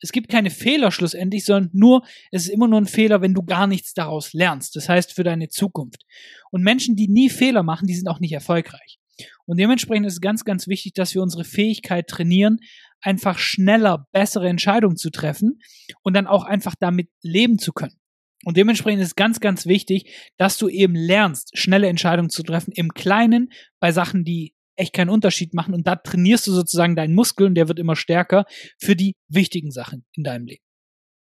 Es 0.00 0.12
gibt 0.12 0.28
keine 0.28 0.50
Fehler 0.50 0.92
schlussendlich, 0.92 1.44
sondern 1.44 1.70
nur, 1.72 2.04
es 2.30 2.44
ist 2.44 2.50
immer 2.50 2.68
nur 2.68 2.80
ein 2.80 2.86
Fehler, 2.86 3.20
wenn 3.20 3.34
du 3.34 3.42
gar 3.42 3.66
nichts 3.66 3.94
daraus 3.94 4.32
lernst. 4.32 4.76
Das 4.76 4.88
heißt 4.88 5.12
für 5.12 5.24
deine 5.24 5.48
Zukunft. 5.48 6.04
Und 6.50 6.62
Menschen, 6.62 6.94
die 6.94 7.08
nie 7.08 7.30
Fehler 7.30 7.62
machen, 7.62 7.86
die 7.86 7.94
sind 7.94 8.08
auch 8.08 8.20
nicht 8.20 8.32
erfolgreich. 8.32 8.98
Und 9.46 9.58
dementsprechend 9.58 10.06
ist 10.06 10.14
es 10.14 10.20
ganz, 10.20 10.44
ganz 10.44 10.66
wichtig, 10.68 10.94
dass 10.94 11.14
wir 11.14 11.22
unsere 11.22 11.44
Fähigkeit 11.44 12.06
trainieren, 12.08 12.58
einfach 13.00 13.38
schneller 13.38 14.08
bessere 14.12 14.48
Entscheidungen 14.48 14.96
zu 14.96 15.10
treffen 15.10 15.60
und 16.02 16.14
dann 16.14 16.26
auch 16.26 16.44
einfach 16.44 16.74
damit 16.78 17.08
leben 17.22 17.58
zu 17.58 17.72
können. 17.72 17.96
Und 18.44 18.56
dementsprechend 18.56 19.00
ist 19.00 19.08
es 19.08 19.16
ganz, 19.16 19.40
ganz 19.40 19.66
wichtig, 19.66 20.32
dass 20.36 20.58
du 20.58 20.68
eben 20.68 20.94
lernst, 20.94 21.56
schnelle 21.56 21.88
Entscheidungen 21.88 22.30
zu 22.30 22.42
treffen 22.42 22.72
im 22.72 22.92
Kleinen 22.92 23.50
bei 23.80 23.90
Sachen, 23.90 24.24
die 24.24 24.54
echt 24.76 24.92
keinen 24.92 25.10
Unterschied 25.10 25.54
machen. 25.54 25.74
Und 25.74 25.86
da 25.86 25.96
trainierst 25.96 26.46
du 26.46 26.52
sozusagen 26.52 26.96
deinen 26.96 27.14
Muskel 27.14 27.46
und 27.46 27.54
der 27.54 27.68
wird 27.68 27.78
immer 27.78 27.96
stärker 27.96 28.44
für 28.78 28.96
die 28.96 29.14
wichtigen 29.28 29.70
Sachen 29.70 30.04
in 30.12 30.24
deinem 30.24 30.46
Leben. 30.46 30.62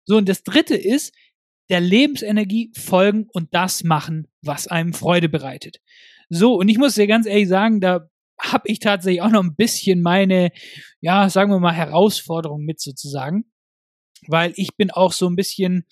So, 0.05 0.17
und 0.17 0.29
das 0.29 0.43
dritte 0.43 0.77
ist, 0.77 1.15
der 1.71 1.81
Lebensenergie 1.81 2.73
folgen 2.75 3.27
und 3.33 3.55
das 3.55 3.85
machen, 3.85 4.27
was 4.43 4.69
einem 4.69 4.95
Freude 4.95 5.29
bereitet. 5.29 5.79
So, 6.29 6.55
und 6.55 6.69
ich 6.69 6.79
muss 6.79 6.95
dir 6.95 7.07
ganz 7.07 7.27
ehrlich 7.27 7.49
sagen, 7.49 7.81
da 7.81 8.09
habe 8.41 8.69
ich 8.69 8.79
tatsächlich 8.79 9.23
auch 9.23 9.31
noch 9.31 9.43
ein 9.43 9.57
bisschen 9.57 10.03
meine, 10.03 10.51
ja, 11.01 11.29
sagen 11.29 11.51
wir 11.51 11.59
mal, 11.59 11.75
Herausforderung 11.75 12.65
mit 12.65 12.81
sozusagen. 12.81 13.45
Weil 14.27 14.53
ich 14.57 14.77
bin 14.77 14.91
auch 14.91 15.13
so 15.13 15.29
ein 15.29 15.37
bisschen 15.37 15.85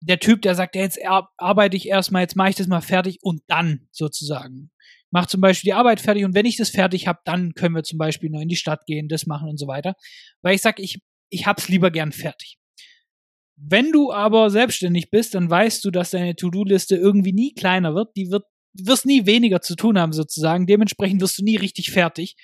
der 0.00 0.18
Typ, 0.18 0.42
der 0.42 0.54
sagt, 0.54 0.76
ja, 0.76 0.82
jetzt 0.82 0.98
arbeite 1.36 1.76
ich 1.76 1.88
erstmal, 1.88 2.22
jetzt 2.22 2.36
mache 2.36 2.50
ich 2.50 2.56
das 2.56 2.66
mal 2.66 2.80
fertig 2.80 3.18
und 3.22 3.42
dann 3.46 3.88
sozusagen. 3.92 4.70
Mach 5.10 5.26
zum 5.26 5.40
Beispiel 5.40 5.70
die 5.70 5.74
Arbeit 5.74 6.00
fertig 6.00 6.24
und 6.24 6.34
wenn 6.34 6.46
ich 6.46 6.56
das 6.56 6.70
fertig 6.70 7.06
habe, 7.06 7.20
dann 7.24 7.54
können 7.54 7.74
wir 7.74 7.82
zum 7.82 7.98
Beispiel 7.98 8.30
noch 8.30 8.40
in 8.40 8.48
die 8.48 8.56
Stadt 8.56 8.86
gehen, 8.86 9.08
das 9.08 9.26
machen 9.26 9.48
und 9.48 9.58
so 9.58 9.66
weiter. 9.66 9.94
Weil 10.42 10.54
ich 10.54 10.62
sage, 10.62 10.82
ich, 10.82 11.00
ich 11.30 11.46
hab's 11.46 11.68
lieber 11.68 11.90
gern 11.90 12.12
fertig. 12.12 12.58
Wenn 13.56 13.90
du 13.92 14.12
aber 14.12 14.50
selbstständig 14.50 15.10
bist, 15.10 15.34
dann 15.34 15.48
weißt 15.48 15.84
du, 15.84 15.90
dass 15.90 16.10
deine 16.10 16.36
To-Do-Liste 16.36 16.96
irgendwie 16.96 17.32
nie 17.32 17.54
kleiner 17.54 17.94
wird. 17.94 18.14
Die 18.16 18.30
wird, 18.30 18.44
wirst 18.84 19.06
nie 19.06 19.26
weniger 19.26 19.60
zu 19.60 19.76
tun 19.76 19.98
haben 19.98 20.12
sozusagen. 20.12 20.66
Dementsprechend 20.66 21.20
wirst 21.20 21.38
du 21.38 21.44
nie 21.44 21.56
richtig 21.56 21.90
fertig. 21.90 22.36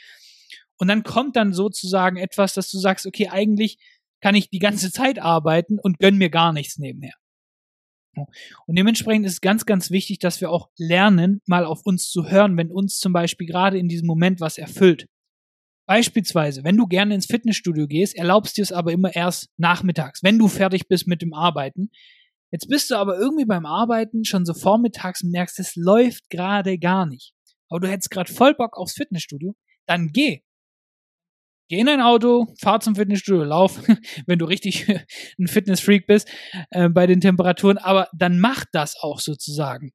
Und 0.77 0.89
dann 0.89 1.03
kommt 1.03 1.37
dann 1.37 1.53
sozusagen 1.53 2.17
etwas, 2.17 2.55
dass 2.55 2.71
du 2.71 2.79
sagst, 2.79 3.07
okay, 3.07 3.29
eigentlich 3.29 3.79
kann 4.21 4.35
ich 4.35 4.51
die 4.51 4.59
ganze 4.59 4.91
Zeit 4.91 5.19
arbeiten 5.19 5.79
und 5.79 5.99
gönn 5.99 6.17
mir 6.17 6.31
gar 6.31 6.53
nichts 6.53 6.79
nebenher. 6.79 7.15
Und 8.67 8.77
dementsprechend 8.77 9.27
ist 9.27 9.35
es 9.35 9.41
ganz, 9.41 9.65
ganz 9.65 9.91
wichtig, 9.91 10.19
dass 10.19 10.41
wir 10.41 10.51
auch 10.51 10.69
lernen, 10.77 11.41
mal 11.47 11.65
auf 11.65 11.81
uns 11.85 12.11
zu 12.11 12.29
hören, 12.29 12.57
wenn 12.57 12.71
uns 12.71 12.99
zum 12.99 13.13
Beispiel 13.13 13.47
gerade 13.47 13.79
in 13.79 13.89
diesem 13.89 14.07
Moment 14.07 14.41
was 14.41 14.59
erfüllt. 14.59 15.07
Beispielsweise, 15.87 16.63
wenn 16.63 16.77
du 16.77 16.87
gerne 16.87 17.15
ins 17.15 17.27
Fitnessstudio 17.27 17.87
gehst, 17.87 18.15
erlaubst 18.15 18.57
dir 18.57 18.63
es 18.63 18.73
aber 18.73 18.93
immer 18.93 19.15
erst 19.15 19.49
nachmittags, 19.57 20.23
wenn 20.23 20.39
du 20.39 20.49
fertig 20.49 20.89
bist 20.89 21.07
mit 21.07 21.23
dem 21.23 21.35
Arbeiten. 21.35 21.91
Jetzt 22.53 22.69
bist 22.69 22.91
du 22.91 22.97
aber 22.97 23.19
irgendwie 23.19 23.47
beim 23.47 23.65
Arbeiten 23.65 24.25
schon 24.25 24.45
so 24.45 24.53
vormittags 24.53 25.23
und 25.23 25.31
merkst, 25.31 25.59
es 25.59 25.75
läuft 25.75 26.29
gerade 26.29 26.79
gar 26.79 27.07
nicht. 27.07 27.33
Aber 27.71 27.81
du 27.81 27.89
hättest 27.89 28.11
gerade 28.11 28.33
voll 28.33 28.55
Bock 28.55 28.77
aufs 28.77 28.93
Fitnessstudio, 28.93 29.55
dann 29.87 30.09
geh. 30.13 30.43
Geh 31.71 31.79
in 31.79 31.89
ein 31.89 32.03
Auto, 32.03 32.53
fahr 32.61 32.81
zum 32.81 32.95
Fitnessstudio, 32.95 33.45
lauf, 33.45 33.81
wenn 34.27 34.39
du 34.39 34.45
richtig 34.45 34.87
ein 35.39 35.47
Fitnessfreak 35.47 36.07
bist 36.07 36.29
äh, 36.71 36.91
bei 36.91 37.07
den 37.07 37.23
Temperaturen, 37.23 37.79
aber 37.79 38.09
dann 38.13 38.39
mach 38.39 38.67
das 38.71 38.97
auch 39.01 39.19
sozusagen 39.19 39.93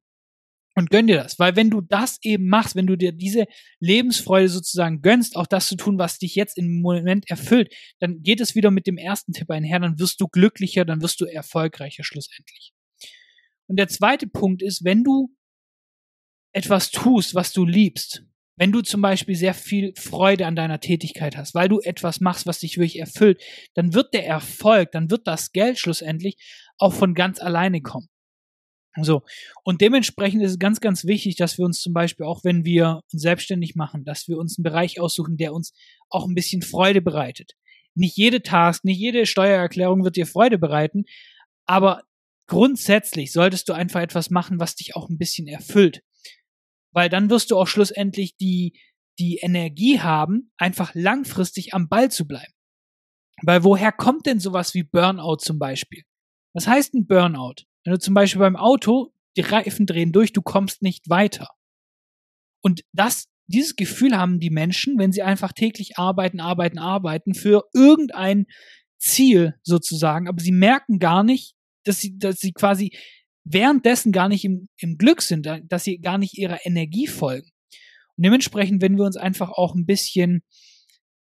und 0.78 0.90
gönn 0.90 1.08
dir 1.08 1.16
das, 1.16 1.40
weil 1.40 1.56
wenn 1.56 1.70
du 1.70 1.80
das 1.80 2.18
eben 2.22 2.48
machst, 2.48 2.76
wenn 2.76 2.86
du 2.86 2.96
dir 2.96 3.10
diese 3.10 3.46
Lebensfreude 3.80 4.48
sozusagen 4.48 5.02
gönnst, 5.02 5.34
auch 5.36 5.48
das 5.48 5.66
zu 5.66 5.74
tun, 5.74 5.98
was 5.98 6.18
dich 6.18 6.36
jetzt 6.36 6.56
im 6.56 6.80
Moment 6.80 7.28
erfüllt, 7.28 7.74
dann 7.98 8.22
geht 8.22 8.40
es 8.40 8.54
wieder 8.54 8.70
mit 8.70 8.86
dem 8.86 8.96
ersten 8.96 9.32
Tipp 9.32 9.50
einher, 9.50 9.80
dann 9.80 9.98
wirst 9.98 10.20
du 10.20 10.28
glücklicher, 10.28 10.84
dann 10.84 11.02
wirst 11.02 11.20
du 11.20 11.24
erfolgreicher 11.24 12.04
schlussendlich. 12.04 12.72
Und 13.66 13.76
der 13.76 13.88
zweite 13.88 14.28
Punkt 14.28 14.62
ist, 14.62 14.84
wenn 14.84 15.02
du 15.02 15.34
etwas 16.54 16.92
tust, 16.92 17.34
was 17.34 17.52
du 17.52 17.66
liebst, 17.66 18.22
wenn 18.56 18.70
du 18.70 18.80
zum 18.80 19.02
Beispiel 19.02 19.34
sehr 19.34 19.54
viel 19.54 19.92
Freude 19.96 20.46
an 20.46 20.54
deiner 20.54 20.78
Tätigkeit 20.78 21.36
hast, 21.36 21.56
weil 21.56 21.68
du 21.68 21.80
etwas 21.80 22.20
machst, 22.20 22.46
was 22.46 22.60
dich 22.60 22.76
wirklich 22.76 23.00
erfüllt, 23.00 23.42
dann 23.74 23.94
wird 23.94 24.14
der 24.14 24.26
Erfolg, 24.26 24.92
dann 24.92 25.10
wird 25.10 25.26
das 25.26 25.50
Geld 25.50 25.78
schlussendlich 25.80 26.36
auch 26.78 26.92
von 26.92 27.14
ganz 27.14 27.40
alleine 27.40 27.82
kommen. 27.82 28.08
So. 29.02 29.22
Und 29.64 29.80
dementsprechend 29.80 30.42
ist 30.42 30.52
es 30.52 30.58
ganz, 30.58 30.80
ganz 30.80 31.04
wichtig, 31.04 31.36
dass 31.36 31.58
wir 31.58 31.64
uns 31.64 31.80
zum 31.80 31.92
Beispiel 31.92 32.26
auch, 32.26 32.44
wenn 32.44 32.64
wir 32.64 33.00
uns 33.12 33.22
selbstständig 33.22 33.74
machen, 33.74 34.04
dass 34.04 34.28
wir 34.28 34.38
uns 34.38 34.58
einen 34.58 34.64
Bereich 34.64 35.00
aussuchen, 35.00 35.36
der 35.36 35.52
uns 35.52 35.72
auch 36.10 36.26
ein 36.26 36.34
bisschen 36.34 36.62
Freude 36.62 37.02
bereitet. 37.02 37.52
Nicht 37.94 38.16
jede 38.16 38.42
Task, 38.42 38.84
nicht 38.84 38.98
jede 38.98 39.26
Steuererklärung 39.26 40.04
wird 40.04 40.16
dir 40.16 40.26
Freude 40.26 40.58
bereiten, 40.58 41.04
aber 41.66 42.02
grundsätzlich 42.46 43.32
solltest 43.32 43.68
du 43.68 43.72
einfach 43.72 44.00
etwas 44.00 44.30
machen, 44.30 44.58
was 44.58 44.74
dich 44.74 44.96
auch 44.96 45.08
ein 45.08 45.18
bisschen 45.18 45.46
erfüllt. 45.46 46.02
Weil 46.92 47.08
dann 47.08 47.30
wirst 47.30 47.50
du 47.50 47.58
auch 47.58 47.66
schlussendlich 47.66 48.36
die, 48.36 48.72
die 49.18 49.38
Energie 49.38 50.00
haben, 50.00 50.50
einfach 50.56 50.94
langfristig 50.94 51.74
am 51.74 51.88
Ball 51.88 52.10
zu 52.10 52.26
bleiben. 52.26 52.52
Weil 53.42 53.62
woher 53.64 53.92
kommt 53.92 54.26
denn 54.26 54.40
sowas 54.40 54.74
wie 54.74 54.82
Burnout 54.82 55.36
zum 55.36 55.58
Beispiel? 55.58 56.02
Was 56.54 56.66
heißt 56.66 56.94
ein 56.94 57.06
Burnout? 57.06 57.64
Wenn 57.88 57.94
du 57.94 58.00
zum 58.00 58.12
Beispiel 58.12 58.40
beim 58.40 58.56
Auto, 58.56 59.14
die 59.38 59.40
Reifen 59.40 59.86
drehen 59.86 60.12
durch, 60.12 60.34
du 60.34 60.42
kommst 60.42 60.82
nicht 60.82 61.08
weiter. 61.08 61.48
Und 62.60 62.82
das, 62.92 63.28
dieses 63.46 63.76
Gefühl 63.76 64.14
haben 64.14 64.40
die 64.40 64.50
Menschen, 64.50 64.98
wenn 64.98 65.10
sie 65.10 65.22
einfach 65.22 65.54
täglich 65.54 65.96
arbeiten, 65.96 66.38
arbeiten, 66.38 66.78
arbeiten 66.78 67.32
für 67.32 67.64
irgendein 67.72 68.44
Ziel 68.98 69.54
sozusagen, 69.62 70.28
aber 70.28 70.38
sie 70.38 70.52
merken 70.52 70.98
gar 70.98 71.24
nicht, 71.24 71.54
dass 71.84 71.98
sie, 71.98 72.18
dass 72.18 72.40
sie 72.40 72.52
quasi 72.52 72.90
währenddessen 73.42 74.12
gar 74.12 74.28
nicht 74.28 74.44
im, 74.44 74.68
im 74.76 74.98
Glück 74.98 75.22
sind, 75.22 75.46
dass 75.46 75.84
sie 75.84 75.98
gar 75.98 76.18
nicht 76.18 76.36
ihrer 76.36 76.66
Energie 76.66 77.06
folgen. 77.06 77.48
Und 78.18 78.24
dementsprechend, 78.26 78.82
wenn 78.82 78.98
wir 78.98 79.06
uns 79.06 79.16
einfach 79.16 79.48
auch 79.48 79.74
ein 79.74 79.86
bisschen 79.86 80.42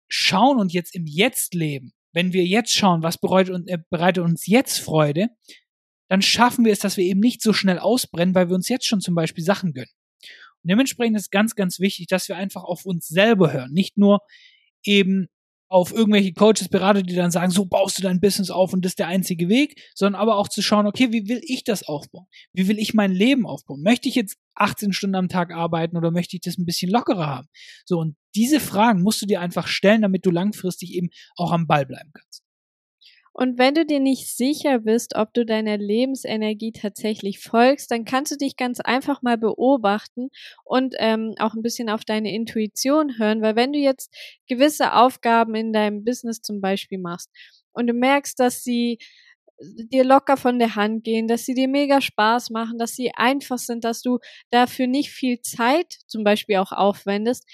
schauen 0.09 0.59
und 0.59 0.73
jetzt 0.73 0.93
im 0.93 1.05
Jetzt 1.05 1.53
leben, 1.53 1.93
wenn 2.11 2.33
wir 2.33 2.43
jetzt 2.43 2.73
schauen, 2.73 3.01
was 3.01 3.17
bereitet, 3.17 3.63
äh, 3.69 3.77
bereitet 3.89 4.25
uns 4.25 4.45
jetzt 4.45 4.79
Freude, 4.79 5.29
dann 6.09 6.21
schaffen 6.21 6.65
wir 6.65 6.73
es, 6.73 6.79
dass 6.79 6.97
wir 6.97 7.05
eben 7.05 7.19
nicht 7.19 7.41
so 7.41 7.53
schnell 7.53 7.79
ausbrennen, 7.79 8.35
weil 8.35 8.49
wir 8.49 8.55
uns 8.55 8.67
jetzt 8.67 8.85
schon 8.85 8.99
zum 8.99 9.15
Beispiel 9.15 9.43
Sachen 9.43 9.73
gönnen. 9.73 9.89
Und 10.63 10.69
dementsprechend 10.69 11.15
ist 11.15 11.31
ganz, 11.31 11.55
ganz 11.55 11.79
wichtig, 11.79 12.07
dass 12.07 12.27
wir 12.27 12.35
einfach 12.35 12.63
auf 12.63 12.85
uns 12.85 13.07
selber 13.07 13.53
hören. 13.53 13.71
Nicht 13.71 13.97
nur 13.97 14.19
eben 14.83 15.27
auf 15.69 15.93
irgendwelche 15.93 16.33
Coaches, 16.33 16.67
Berater, 16.67 17.03
die 17.03 17.13
dann 17.13 17.29
sagen, 17.29 17.51
so 17.51 17.63
baust 17.63 17.97
du 17.97 18.01
dein 18.01 18.19
Business 18.19 18.49
auf 18.49 18.73
und 18.73 18.83
das 18.83 18.93
ist 18.93 18.99
der 18.99 19.07
einzige 19.07 19.49
Weg, 19.49 19.79
sondern 19.93 20.19
aber 20.19 20.37
auch 20.37 20.47
zu 20.47 20.63
schauen, 20.63 20.87
okay, 20.87 21.11
wie 21.11 21.27
will 21.27 21.41
ich 21.43 21.63
das 21.63 21.83
aufbauen? 21.83 22.25
Wie 22.53 22.67
will 22.67 22.79
ich 22.79 22.95
mein 22.95 23.11
Leben 23.11 23.45
aufbauen? 23.45 23.83
Möchte 23.83 24.09
ich 24.09 24.15
jetzt 24.15 24.37
18 24.55 24.93
Stunden 24.93 25.15
am 25.15 25.29
Tag 25.29 25.53
arbeiten 25.53 25.95
oder 25.95 26.09
möchte 26.09 26.35
ich 26.35 26.41
das 26.41 26.57
ein 26.57 26.65
bisschen 26.65 26.89
lockerer 26.89 27.27
haben? 27.27 27.47
So, 27.85 27.99
und 27.99 28.15
diese 28.35 28.59
Fragen 28.59 29.03
musst 29.03 29.21
du 29.21 29.27
dir 29.27 29.41
einfach 29.41 29.67
stellen, 29.67 30.01
damit 30.01 30.25
du 30.25 30.31
langfristig 30.31 30.95
eben 30.95 31.09
auch 31.35 31.51
am 31.51 31.67
Ball 31.67 31.85
bleiben 31.85 32.11
kannst. 32.13 32.43
Und 33.33 33.57
wenn 33.57 33.75
du 33.75 33.85
dir 33.85 33.99
nicht 33.99 34.35
sicher 34.35 34.79
bist, 34.79 35.15
ob 35.15 35.33
du 35.33 35.45
deiner 35.45 35.77
Lebensenergie 35.77 36.71
tatsächlich 36.71 37.39
folgst, 37.39 37.91
dann 37.91 38.05
kannst 38.05 38.31
du 38.31 38.37
dich 38.37 38.57
ganz 38.57 38.79
einfach 38.79 39.21
mal 39.21 39.37
beobachten 39.37 40.29
und 40.65 40.95
ähm, 40.99 41.35
auch 41.39 41.53
ein 41.53 41.61
bisschen 41.61 41.89
auf 41.89 42.03
deine 42.03 42.33
Intuition 42.33 43.17
hören, 43.17 43.41
weil 43.41 43.55
wenn 43.55 43.73
du 43.73 43.79
jetzt 43.79 44.13
gewisse 44.47 44.93
Aufgaben 44.93 45.55
in 45.55 45.73
deinem 45.73 46.03
Business 46.03 46.41
zum 46.41 46.61
Beispiel 46.61 46.99
machst 46.99 47.29
und 47.71 47.87
du 47.87 47.93
merkst, 47.93 48.39
dass 48.39 48.63
sie 48.63 48.97
dir 49.61 50.03
locker 50.03 50.37
von 50.37 50.59
der 50.59 50.75
Hand 50.75 51.03
gehen, 51.03 51.27
dass 51.27 51.45
sie 51.45 51.53
dir 51.53 51.67
mega 51.67 52.01
Spaß 52.01 52.49
machen, 52.49 52.77
dass 52.77 52.95
sie 52.95 53.11
einfach 53.15 53.57
sind, 53.57 53.83
dass 53.83 54.01
du 54.01 54.19
dafür 54.51 54.87
nicht 54.87 55.11
viel 55.11 55.41
Zeit 55.41 55.97
zum 56.07 56.23
Beispiel 56.23 56.57
auch 56.57 56.71
aufwendest, 56.71 57.45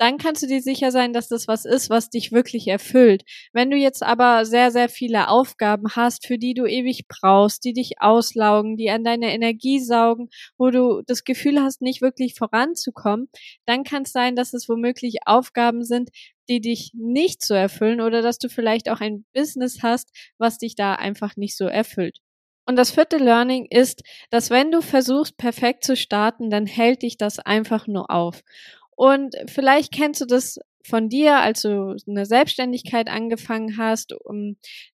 dann 0.00 0.16
kannst 0.18 0.42
du 0.42 0.46
dir 0.46 0.62
sicher 0.62 0.90
sein, 0.92 1.12
dass 1.12 1.28
das 1.28 1.46
was 1.46 1.64
ist, 1.66 1.90
was 1.90 2.10
dich 2.10 2.32
wirklich 2.32 2.66
erfüllt. 2.68 3.22
Wenn 3.52 3.70
du 3.70 3.76
jetzt 3.76 4.02
aber 4.02 4.46
sehr, 4.46 4.70
sehr 4.70 4.88
viele 4.88 5.28
Aufgaben 5.28 5.94
hast, 5.94 6.26
für 6.26 6.38
die 6.38 6.54
du 6.54 6.64
ewig 6.66 7.06
brauchst, 7.06 7.64
die 7.64 7.74
dich 7.74 8.00
auslaugen, 8.00 8.76
die 8.78 8.90
an 8.90 9.04
deine 9.04 9.32
Energie 9.34 9.78
saugen, 9.78 10.30
wo 10.58 10.70
du 10.70 11.02
das 11.06 11.24
Gefühl 11.24 11.60
hast, 11.62 11.82
nicht 11.82 12.00
wirklich 12.00 12.34
voranzukommen, 12.34 13.28
dann 13.66 13.84
kann 13.84 14.04
es 14.04 14.12
sein, 14.12 14.36
dass 14.36 14.54
es 14.54 14.68
womöglich 14.68 15.18
Aufgaben 15.26 15.84
sind, 15.84 16.10
die 16.48 16.62
dich 16.62 16.92
nicht 16.94 17.44
so 17.44 17.54
erfüllen 17.54 18.00
oder 18.00 18.22
dass 18.22 18.38
du 18.38 18.48
vielleicht 18.48 18.88
auch 18.88 19.00
ein 19.00 19.24
Business 19.34 19.82
hast, 19.82 20.10
was 20.38 20.58
dich 20.58 20.74
da 20.74 20.94
einfach 20.94 21.36
nicht 21.36 21.56
so 21.56 21.66
erfüllt. 21.66 22.18
Und 22.66 22.76
das 22.76 22.92
vierte 22.92 23.16
Learning 23.16 23.66
ist, 23.68 24.02
dass 24.30 24.50
wenn 24.50 24.70
du 24.70 24.80
versuchst, 24.80 25.36
perfekt 25.36 25.84
zu 25.84 25.96
starten, 25.96 26.50
dann 26.50 26.66
hält 26.66 27.02
dich 27.02 27.16
das 27.16 27.38
einfach 27.40 27.86
nur 27.88 28.10
auf. 28.10 28.42
Und 29.00 29.34
vielleicht 29.46 29.92
kennst 29.92 30.20
du 30.20 30.26
das 30.26 30.58
von 30.86 31.08
dir, 31.08 31.36
als 31.36 31.62
du 31.62 31.96
eine 32.06 32.26
Selbstständigkeit 32.26 33.08
angefangen 33.08 33.78
hast, 33.78 34.14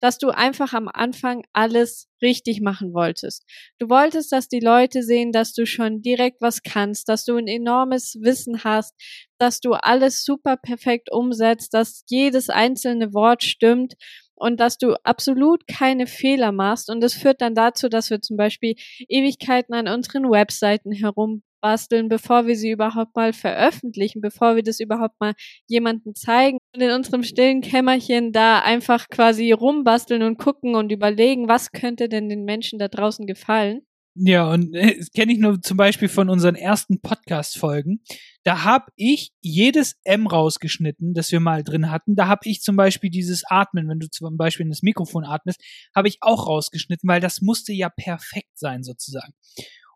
dass 0.03 0.19
du 0.19 0.29
einfach 0.29 0.75
am 0.75 0.89
Anfang 0.93 1.47
alles 1.55 2.07
richtig 2.21 2.61
machen 2.61 2.93
wolltest. 2.93 3.47
Du 3.79 3.89
wolltest, 3.89 4.31
dass 4.31 4.49
die 4.49 4.61
Leute 4.61 5.03
sehen, 5.03 5.33
dass 5.33 5.55
du 5.55 5.65
schon 5.65 6.03
direkt 6.03 6.43
was 6.43 6.63
kannst, 6.63 7.09
dass 7.09 7.25
du 7.25 7.37
ein 7.37 7.49
enormes 7.49 8.19
Wissen 8.21 8.63
hast, 8.63 8.95
dass 9.39 9.61
du 9.61 9.73
alles 9.73 10.23
super 10.23 10.59
perfekt 10.59 11.11
umsetzt, 11.11 11.73
dass 11.73 12.05
jedes 12.07 12.51
einzelne 12.51 13.15
Wort 13.15 13.43
stimmt 13.43 13.95
und 14.35 14.61
dass 14.61 14.77
du 14.77 14.97
absolut 15.03 15.67
keine 15.67 16.07
Fehler 16.07 16.53
machst. 16.53 16.91
Und 16.91 17.01
das 17.01 17.15
führt 17.15 17.41
dann 17.41 17.55
dazu, 17.55 17.89
dass 17.89 18.11
wir 18.11 18.21
zum 18.21 18.37
Beispiel 18.37 18.75
Ewigkeiten 19.09 19.75
an 19.75 19.89
unseren 19.89 20.31
Webseiten 20.31 20.93
herum 20.93 21.43
basteln, 21.65 22.11
bevor 22.11 22.47
wir 22.47 22.57
sie 22.57 22.73
überhaupt 22.73 23.17
mal 23.17 23.33
veröffentlichen, 23.33 24.21
bevor 24.21 24.55
wir 24.55 24.63
das 24.63 24.81
überhaupt 24.81 25.19
mal 25.19 25.33
jemanden 25.67 26.15
zeigen 26.15 26.59
und 26.75 26.83
in 26.83 26.91
unserem 26.91 27.23
stillen 27.23 27.63
Kämmerchen 27.63 28.33
da 28.33 28.59
einfach 28.59 29.09
quasi 29.09 29.51
rumbasteln 29.51 30.23
und 30.23 30.37
gucken 30.37 30.75
und 30.75 30.93
überlegen, 30.93 31.49
was 31.49 31.73
könnte 31.73 32.11
denn 32.11 32.29
den 32.29 32.45
Menschen 32.45 32.79
da 32.79 32.89
draußen 32.89 33.27
gefallen. 33.27 33.81
Ja, 34.15 34.53
und 34.53 34.75
äh, 34.75 34.99
das 34.99 35.11
kenne 35.11 35.33
ich 35.33 35.39
nur 35.39 35.63
zum 35.63 35.79
Beispiel 35.79 36.09
von 36.09 36.29
unseren 36.29 36.55
ersten 36.55 37.01
Podcast-Folgen. 37.01 38.01
Da 38.45 38.63
habe 38.63 38.93
ich 38.95 39.33
jedes 39.41 39.95
M 40.05 40.27
rausgeschnitten, 40.27 41.15
das 41.15 41.33
wir 41.33 41.41
mal 41.41 41.65
drin 41.65 41.91
hatten. 41.91 42.15
Da 42.15 42.29
habe 42.29 42.43
ich 42.45 42.61
zum 42.61 42.77
Beispiel 42.77 43.09
dieses 43.09 43.43
Atmen, 43.49 43.89
wenn 43.89 44.01
du 44.01 44.11
zum 44.11 44.37
Beispiel 44.37 44.65
in 44.65 44.71
das 44.71 44.83
Mikrofon 44.83 45.25
atmest, 45.25 45.63
habe 45.97 46.09
ich 46.09 46.19
auch 46.21 46.47
rausgeschnitten, 46.47 47.09
weil 47.09 47.23
das 47.23 47.41
musste 47.41 47.73
ja 47.73 47.89
perfekt 47.89 48.57
sein 48.57 48.83
sozusagen. 48.83 49.33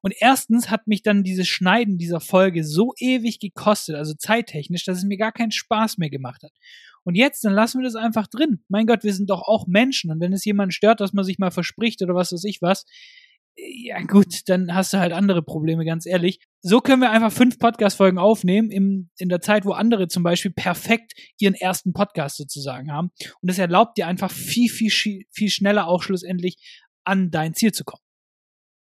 Und 0.08 0.14
erstens 0.20 0.70
hat 0.70 0.86
mich 0.86 1.02
dann 1.02 1.22
dieses 1.22 1.46
Schneiden 1.48 1.98
dieser 1.98 2.20
Folge 2.20 2.64
so 2.64 2.94
ewig 2.98 3.40
gekostet, 3.40 3.94
also 3.94 4.14
zeittechnisch, 4.14 4.86
dass 4.86 4.96
es 4.96 5.04
mir 5.04 5.18
gar 5.18 5.32
keinen 5.32 5.50
Spaß 5.50 5.98
mehr 5.98 6.08
gemacht 6.08 6.42
hat. 6.42 6.52
Und 7.04 7.14
jetzt, 7.14 7.44
dann 7.44 7.52
lassen 7.52 7.78
wir 7.78 7.84
das 7.84 7.94
einfach 7.94 8.26
drin. 8.26 8.64
Mein 8.68 8.86
Gott, 8.86 9.04
wir 9.04 9.12
sind 9.12 9.28
doch 9.28 9.42
auch 9.42 9.66
Menschen. 9.66 10.10
Und 10.10 10.18
wenn 10.20 10.32
es 10.32 10.46
jemanden 10.46 10.72
stört, 10.72 11.00
dass 11.00 11.12
man 11.12 11.26
sich 11.26 11.38
mal 11.38 11.50
verspricht 11.50 12.00
oder 12.00 12.14
was 12.14 12.32
weiß 12.32 12.44
ich 12.44 12.62
was, 12.62 12.86
ja 13.54 14.00
gut, 14.00 14.48
dann 14.48 14.74
hast 14.74 14.94
du 14.94 14.98
halt 14.98 15.12
andere 15.12 15.42
Probleme, 15.42 15.84
ganz 15.84 16.06
ehrlich. 16.06 16.40
So 16.62 16.80
können 16.80 17.02
wir 17.02 17.10
einfach 17.10 17.30
fünf 17.30 17.58
Podcast-Folgen 17.58 18.16
aufnehmen 18.16 18.70
im, 18.70 19.10
in 19.18 19.28
der 19.28 19.42
Zeit, 19.42 19.66
wo 19.66 19.72
andere 19.72 20.08
zum 20.08 20.22
Beispiel 20.22 20.52
perfekt 20.52 21.12
ihren 21.38 21.52
ersten 21.52 21.92
Podcast 21.92 22.38
sozusagen 22.38 22.90
haben. 22.90 23.10
Und 23.42 23.50
das 23.50 23.58
erlaubt 23.58 23.98
dir 23.98 24.06
einfach 24.06 24.30
viel, 24.30 24.70
viel, 24.70 25.24
viel 25.30 25.50
schneller 25.50 25.86
auch 25.86 26.02
schlussendlich 26.02 26.56
an 27.04 27.30
dein 27.30 27.52
Ziel 27.52 27.72
zu 27.72 27.84
kommen. 27.84 28.07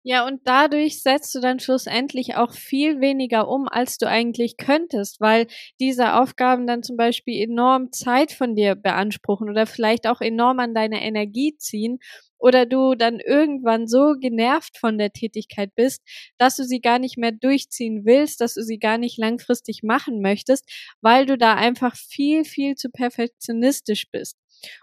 Ja, 0.05 0.27
und 0.27 0.41
dadurch 0.45 1.01
setzt 1.01 1.33
du 1.35 1.41
dann 1.41 1.61
schlussendlich 1.61 2.35
auch 2.35 2.55
viel 2.55 3.01
weniger 3.01 3.47
um, 3.49 3.69
als 3.69 3.99
du 3.99 4.09
eigentlich 4.09 4.57
könntest, 4.57 5.21
weil 5.21 5.47
diese 5.79 6.15
Aufgaben 6.15 6.67
dann 6.67 6.83
zum 6.83 6.97
Beispiel 6.97 7.41
enorm 7.41 7.93
Zeit 7.93 8.33
von 8.33 8.57
dir 8.57 8.75
beanspruchen 8.75 9.49
oder 9.49 9.65
vielleicht 9.67 10.09
auch 10.09 10.21
enorm 10.21 10.59
an 10.59 10.75
deine 10.75 11.03
Energie 11.03 11.57
ziehen 11.57 11.99
oder 12.39 12.67
du 12.67 12.97
dann 12.97 13.21
irgendwann 13.21 13.87
so 13.87 14.15
genervt 14.19 14.77
von 14.77 14.99
der 14.99 15.13
Tätigkeit 15.13 15.71
bist, 15.77 16.03
dass 16.37 16.57
du 16.57 16.65
sie 16.65 16.81
gar 16.81 16.99
nicht 16.99 17.17
mehr 17.17 17.31
durchziehen 17.31 18.05
willst, 18.05 18.41
dass 18.41 18.55
du 18.55 18.63
sie 18.65 18.79
gar 18.81 18.99
nicht 18.99 19.19
langfristig 19.19 19.85
machen 19.85 20.21
möchtest, 20.21 20.69
weil 21.01 21.27
du 21.27 21.39
da 21.39 21.55
einfach 21.55 21.95
viel, 21.95 22.45
viel 22.45 22.75
zu 22.75 22.91
perfektionistisch 22.91 24.07
bist. 24.11 24.37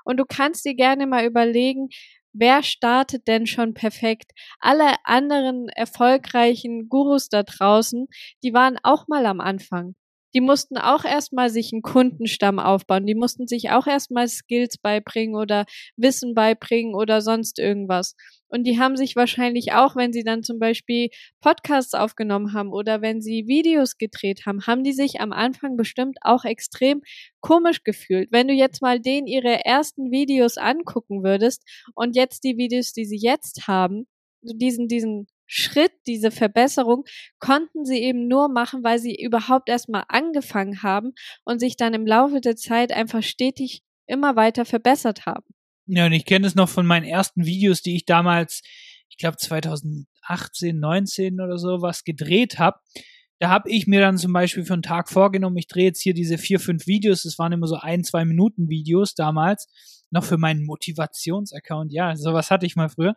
Und 0.03 0.17
du 0.17 0.25
kannst 0.25 0.65
dir 0.65 0.75
gerne 0.75 1.07
mal 1.07 1.25
überlegen, 1.25 1.89
wer 2.39 2.63
startet 2.63 3.27
denn 3.27 3.45
schon 3.47 3.73
perfekt? 3.73 4.31
Alle 4.59 4.95
anderen 5.03 5.69
erfolgreichen 5.69 6.89
Gurus 6.89 7.29
da 7.29 7.43
draußen, 7.43 8.07
die 8.43 8.53
waren 8.53 8.77
auch 8.83 9.07
mal 9.07 9.25
am 9.25 9.41
Anfang 9.41 9.95
die 10.33 10.41
mussten 10.41 10.77
auch 10.77 11.05
erstmal 11.05 11.49
sich 11.49 11.71
einen 11.73 11.81
Kundenstamm 11.81 12.59
aufbauen. 12.59 13.05
Die 13.05 13.15
mussten 13.15 13.47
sich 13.47 13.71
auch 13.71 13.87
erstmal 13.87 14.27
Skills 14.27 14.77
beibringen 14.77 15.35
oder 15.35 15.65
Wissen 15.97 16.33
beibringen 16.33 16.95
oder 16.95 17.21
sonst 17.21 17.59
irgendwas. 17.59 18.15
Und 18.47 18.65
die 18.65 18.79
haben 18.79 18.97
sich 18.97 19.15
wahrscheinlich 19.15 19.73
auch, 19.73 19.95
wenn 19.95 20.11
sie 20.11 20.23
dann 20.23 20.43
zum 20.43 20.59
Beispiel 20.59 21.09
Podcasts 21.39 21.93
aufgenommen 21.93 22.53
haben 22.53 22.71
oder 22.71 23.01
wenn 23.01 23.21
sie 23.21 23.47
Videos 23.47 23.97
gedreht 23.97 24.45
haben, 24.45 24.65
haben 24.65 24.83
die 24.83 24.93
sich 24.93 25.21
am 25.21 25.31
Anfang 25.31 25.77
bestimmt 25.77 26.17
auch 26.21 26.45
extrem 26.45 27.01
komisch 27.41 27.83
gefühlt. 27.83 28.31
Wenn 28.31 28.47
du 28.47 28.53
jetzt 28.53 28.81
mal 28.81 28.99
denen 28.99 29.27
ihre 29.27 29.65
ersten 29.65 30.11
Videos 30.11 30.57
angucken 30.57 31.23
würdest 31.23 31.63
und 31.93 32.15
jetzt 32.15 32.43
die 32.43 32.57
Videos, 32.57 32.91
die 32.91 33.05
sie 33.05 33.19
jetzt 33.19 33.67
haben, 33.67 34.07
diesen, 34.41 34.87
diesen 34.87 35.27
Schritt, 35.51 35.91
diese 36.05 36.29
Verbesserung, 36.29 37.05
konnten 37.39 37.83
sie 37.83 37.97
eben 37.97 38.27
nur 38.27 38.49
machen, 38.49 38.83
weil 38.83 38.99
sie 38.99 39.15
überhaupt 39.15 39.67
erstmal 39.67 40.03
angefangen 40.07 40.83
haben 40.83 41.13
und 41.43 41.59
sich 41.59 41.75
dann 41.75 41.95
im 41.95 42.05
Laufe 42.05 42.39
der 42.39 42.55
Zeit 42.55 42.91
einfach 42.91 43.23
stetig 43.23 43.81
immer 44.05 44.35
weiter 44.35 44.63
verbessert 44.63 45.25
haben. 45.25 45.45
Ja, 45.87 46.05
und 46.05 46.13
ich 46.13 46.25
kenne 46.25 46.45
es 46.45 46.53
noch 46.53 46.69
von 46.69 46.85
meinen 46.85 47.03
ersten 47.03 47.45
Videos, 47.45 47.81
die 47.81 47.95
ich 47.95 48.05
damals, 48.05 48.61
ich 49.09 49.17
glaube 49.17 49.37
2018, 49.37 50.79
19 50.79 51.41
oder 51.41 51.57
so 51.57 51.81
was 51.81 52.03
gedreht 52.03 52.59
habe. 52.59 52.77
Da 53.39 53.49
habe 53.49 53.71
ich 53.71 53.87
mir 53.87 54.01
dann 54.01 54.19
zum 54.19 54.31
Beispiel 54.31 54.65
für 54.65 54.73
einen 54.73 54.83
Tag 54.83 55.09
vorgenommen, 55.09 55.57
ich 55.57 55.67
drehe 55.67 55.85
jetzt 55.85 56.01
hier 56.01 56.13
diese 56.13 56.37
vier, 56.37 56.59
fünf 56.59 56.85
Videos, 56.85 57.23
das 57.23 57.39
waren 57.39 57.53
immer 57.53 57.65
so 57.65 57.77
ein, 57.77 58.03
zwei 58.03 58.23
Minuten 58.23 58.69
Videos 58.69 59.15
damals, 59.15 59.67
noch 60.11 60.25
für 60.25 60.37
meinen 60.37 60.63
Motivationsaccount, 60.63 61.91
ja, 61.91 62.15
sowas 62.15 62.51
hatte 62.51 62.67
ich 62.67 62.75
mal 62.75 62.89
früher. 62.89 63.15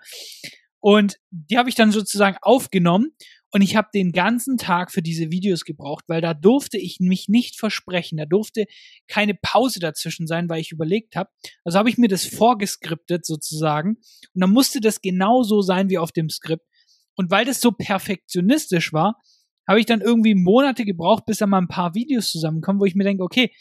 Und 0.83 1.17
die 1.31 1.59
habe 1.59 1.69
ich 1.69 1.77
dann 1.77 1.93
sozusagen 1.93 2.37
aufgenommen 2.43 3.13
und 3.53 3.63
ich 3.63 3.77
habe 3.77 3.89
den 3.95 4.11
ganzen 4.11 4.57
Tag 4.57 4.91
für 4.91 5.01
diese 5.01 5.31
Videos 5.31 5.65
gebraucht, 5.65 6.05
weil 6.09 6.21
da 6.21 6.35
durfte 6.35 6.77
ich 6.77 6.99
mich 6.99 7.29
nicht 7.29 7.57
versprechen. 7.57 8.19
Da 8.19 8.27
durfte 8.27 8.65
keine 9.07 9.35
Pause 9.35 9.79
dazwischen 9.79 10.27
sein, 10.27 10.49
weil 10.49 10.61
ich 10.61 10.73
überlegt 10.73 11.15
habe. 11.15 11.31
Also 11.63 11.79
habe 11.79 11.89
ich 11.89 11.99
mir 11.99 12.09
das 12.09 12.27
vorgeskriptet 12.27 13.25
sozusagen. 13.25 13.91
Und 14.35 14.41
dann 14.41 14.51
musste 14.51 14.81
das 14.81 15.01
genauso 15.01 15.63
sein 15.63 15.89
wie 15.89 15.99
auf 15.99 16.11
dem 16.11 16.29
Skript. 16.29 16.67
Und 17.15 17.31
weil 17.31 17.45
das 17.45 17.61
so 17.61 17.71
perfektionistisch 17.71 18.93
war, 18.93 19.21
habe 19.69 19.79
ich 19.79 19.87
dann 19.87 20.01
irgendwie 20.01 20.35
Monate 20.35 20.85
gebraucht, 20.85 21.27
bis 21.27 21.39
da 21.39 21.47
mal 21.47 21.59
ein 21.59 21.69
paar 21.69 21.95
Videos 21.95 22.29
zusammenkommen, 22.29 22.81
wo 22.81 22.87
ich 22.87 22.97
mir 22.97 23.05
denke, 23.05 23.23
okay, 23.23 23.55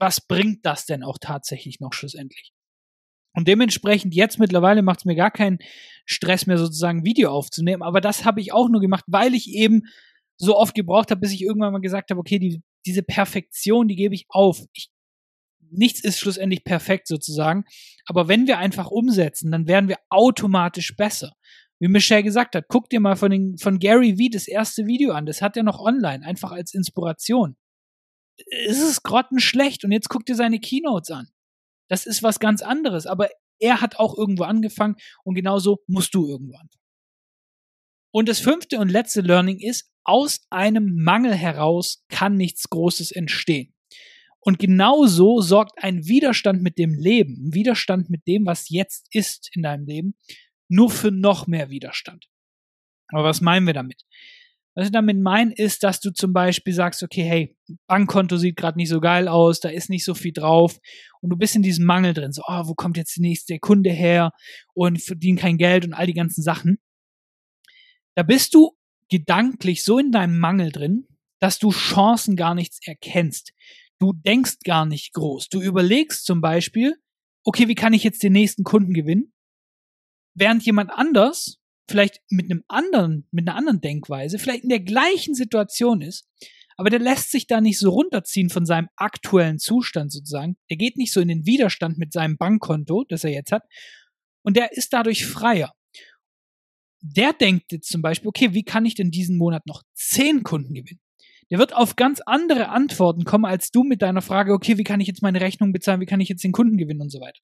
was 0.00 0.26
bringt 0.26 0.66
das 0.66 0.86
denn 0.86 1.04
auch 1.04 1.18
tatsächlich 1.20 1.78
noch 1.78 1.92
schlussendlich? 1.92 2.52
Und 3.34 3.48
dementsprechend 3.48 4.14
jetzt 4.14 4.38
mittlerweile 4.38 4.82
macht 4.82 5.00
es 5.00 5.04
mir 5.04 5.14
gar 5.14 5.30
keinen 5.30 5.58
Stress 6.04 6.46
mehr 6.46 6.58
sozusagen 6.58 7.04
Video 7.04 7.30
aufzunehmen. 7.30 7.82
Aber 7.82 8.00
das 8.00 8.24
habe 8.24 8.40
ich 8.40 8.52
auch 8.52 8.68
nur 8.68 8.80
gemacht, 8.80 9.04
weil 9.06 9.34
ich 9.34 9.48
eben 9.48 9.82
so 10.36 10.56
oft 10.56 10.74
gebraucht 10.74 11.10
habe, 11.10 11.20
bis 11.20 11.32
ich 11.32 11.42
irgendwann 11.42 11.72
mal 11.72 11.80
gesagt 11.80 12.10
habe, 12.10 12.20
okay, 12.20 12.38
die, 12.38 12.62
diese 12.84 13.02
Perfektion, 13.02 13.88
die 13.88 13.96
gebe 13.96 14.14
ich 14.14 14.26
auf. 14.28 14.60
Ich, 14.74 14.90
nichts 15.70 16.02
ist 16.04 16.18
schlussendlich 16.18 16.64
perfekt 16.64 17.06
sozusagen. 17.06 17.64
Aber 18.06 18.28
wenn 18.28 18.46
wir 18.46 18.58
einfach 18.58 18.90
umsetzen, 18.90 19.50
dann 19.50 19.66
werden 19.66 19.88
wir 19.88 19.98
automatisch 20.10 20.96
besser. 20.96 21.32
Wie 21.78 21.88
Michelle 21.88 22.22
gesagt 22.22 22.54
hat, 22.54 22.66
guck 22.68 22.88
dir 22.90 23.00
mal 23.00 23.16
von, 23.16 23.30
den, 23.30 23.58
von 23.58 23.78
Gary 23.78 24.18
Vee 24.18 24.28
das 24.28 24.46
erste 24.46 24.86
Video 24.86 25.12
an. 25.12 25.26
Das 25.26 25.42
hat 25.42 25.56
er 25.56 25.62
noch 25.62 25.80
online, 25.80 26.24
einfach 26.24 26.52
als 26.52 26.74
Inspiration. 26.74 27.56
Es 28.66 28.80
ist 28.80 29.02
grottenschlecht 29.02 29.84
und 29.84 29.92
jetzt 29.92 30.08
guck 30.08 30.24
dir 30.24 30.36
seine 30.36 30.60
Keynotes 30.60 31.10
an. 31.10 31.28
Das 31.92 32.06
ist 32.06 32.22
was 32.22 32.40
ganz 32.40 32.62
anderes. 32.62 33.06
Aber 33.06 33.28
er 33.58 33.82
hat 33.82 33.96
auch 33.96 34.16
irgendwo 34.16 34.44
angefangen 34.44 34.96
und 35.24 35.34
genauso 35.34 35.80
musst 35.86 36.14
du 36.14 36.26
irgendwo 36.26 36.54
anfangen. 36.54 36.86
Und 38.14 38.30
das 38.30 38.40
fünfte 38.40 38.78
und 38.78 38.88
letzte 38.88 39.20
Learning 39.20 39.58
ist, 39.58 39.92
aus 40.02 40.40
einem 40.48 40.94
Mangel 41.04 41.34
heraus 41.34 42.02
kann 42.08 42.38
nichts 42.38 42.70
Großes 42.70 43.12
entstehen. 43.12 43.74
Und 44.40 44.58
genauso 44.58 45.42
sorgt 45.42 45.84
ein 45.84 46.06
Widerstand 46.06 46.62
mit 46.62 46.78
dem 46.78 46.94
Leben, 46.94 47.48
ein 47.48 47.54
Widerstand 47.54 48.08
mit 48.08 48.26
dem, 48.26 48.46
was 48.46 48.70
jetzt 48.70 49.14
ist 49.14 49.50
in 49.54 49.62
deinem 49.62 49.84
Leben, 49.84 50.14
nur 50.68 50.88
für 50.88 51.10
noch 51.10 51.46
mehr 51.46 51.68
Widerstand. 51.68 52.24
Aber 53.08 53.24
was 53.24 53.42
meinen 53.42 53.66
wir 53.66 53.74
damit? 53.74 54.06
Was 54.74 54.86
ich 54.86 54.92
damit 54.92 55.20
meine, 55.20 55.52
ist, 55.54 55.82
dass 55.82 56.00
du 56.00 56.12
zum 56.12 56.32
Beispiel 56.32 56.72
sagst, 56.72 57.02
okay, 57.02 57.22
hey, 57.22 57.56
Bankkonto 57.88 58.38
sieht 58.38 58.56
gerade 58.56 58.78
nicht 58.78 58.88
so 58.88 59.00
geil 59.00 59.28
aus, 59.28 59.60
da 59.60 59.68
ist 59.68 59.90
nicht 59.90 60.04
so 60.04 60.14
viel 60.14 60.32
drauf 60.32 60.78
und 61.20 61.30
du 61.30 61.36
bist 61.36 61.54
in 61.56 61.62
diesem 61.62 61.84
Mangel 61.84 62.14
drin, 62.14 62.32
so, 62.32 62.42
oh, 62.46 62.62
wo 62.66 62.74
kommt 62.74 62.96
jetzt 62.96 63.16
der 63.16 63.22
nächste 63.22 63.58
Kunde 63.58 63.90
her 63.90 64.30
und 64.72 65.02
verdient 65.02 65.40
kein 65.40 65.58
Geld 65.58 65.84
und 65.84 65.92
all 65.92 66.06
die 66.06 66.14
ganzen 66.14 66.42
Sachen. 66.42 66.78
Da 68.14 68.22
bist 68.22 68.54
du 68.54 68.72
gedanklich 69.10 69.84
so 69.84 69.98
in 69.98 70.10
deinem 70.10 70.38
Mangel 70.38 70.72
drin, 70.72 71.06
dass 71.38 71.58
du 71.58 71.70
Chancen 71.70 72.36
gar 72.36 72.54
nichts 72.54 72.78
erkennst. 72.86 73.52
Du 73.98 74.12
denkst 74.12 74.60
gar 74.64 74.86
nicht 74.86 75.12
groß. 75.12 75.48
Du 75.48 75.60
überlegst 75.60 76.24
zum 76.24 76.40
Beispiel, 76.40 76.96
okay, 77.44 77.68
wie 77.68 77.74
kann 77.74 77.92
ich 77.92 78.04
jetzt 78.04 78.22
den 78.22 78.32
nächsten 78.32 78.64
Kunden 78.64 78.94
gewinnen? 78.94 79.32
Während 80.34 80.64
jemand 80.64 80.90
anders 80.90 81.61
vielleicht 81.92 82.20
mit 82.30 82.50
einem 82.50 82.64
anderen, 82.68 83.28
mit 83.30 83.46
einer 83.46 83.56
anderen 83.56 83.80
Denkweise, 83.80 84.38
vielleicht 84.38 84.64
in 84.64 84.70
der 84.70 84.80
gleichen 84.80 85.34
Situation 85.34 86.00
ist, 86.00 86.26
aber 86.76 86.90
der 86.90 86.98
lässt 86.98 87.30
sich 87.30 87.46
da 87.46 87.60
nicht 87.60 87.78
so 87.78 87.90
runterziehen 87.90 88.48
von 88.48 88.64
seinem 88.64 88.88
aktuellen 88.96 89.58
Zustand 89.58 90.10
sozusagen. 90.10 90.56
Der 90.70 90.78
geht 90.78 90.96
nicht 90.96 91.12
so 91.12 91.20
in 91.20 91.28
den 91.28 91.46
Widerstand 91.46 91.98
mit 91.98 92.12
seinem 92.12 92.38
Bankkonto, 92.38 93.04
das 93.08 93.24
er 93.24 93.30
jetzt 93.30 93.52
hat, 93.52 93.62
und 94.42 94.56
der 94.56 94.72
ist 94.72 94.92
dadurch 94.92 95.26
freier. 95.26 95.72
Der 97.00 97.32
denkt 97.32 97.72
jetzt 97.72 97.88
zum 97.88 98.00
Beispiel, 98.00 98.28
okay, 98.28 98.54
wie 98.54 98.64
kann 98.64 98.86
ich 98.86 98.94
denn 98.94 99.10
diesen 99.10 99.36
Monat 99.36 99.66
noch 99.66 99.82
zehn 99.94 100.42
Kunden 100.42 100.72
gewinnen? 100.72 101.00
Der 101.50 101.58
wird 101.58 101.76
auf 101.76 101.96
ganz 101.96 102.20
andere 102.24 102.70
Antworten 102.70 103.24
kommen 103.24 103.44
als 103.44 103.70
du 103.70 103.82
mit 103.82 104.00
deiner 104.00 104.22
Frage, 104.22 104.54
okay, 104.54 104.78
wie 104.78 104.84
kann 104.84 105.00
ich 105.00 105.08
jetzt 105.08 105.20
meine 105.20 105.42
Rechnung 105.42 105.72
bezahlen, 105.72 106.00
wie 106.00 106.06
kann 106.06 106.20
ich 106.20 106.30
jetzt 106.30 106.44
den 106.44 106.52
Kunden 106.52 106.78
gewinnen 106.78 107.02
und 107.02 107.10
so 107.10 107.20
weiter. 107.20 107.40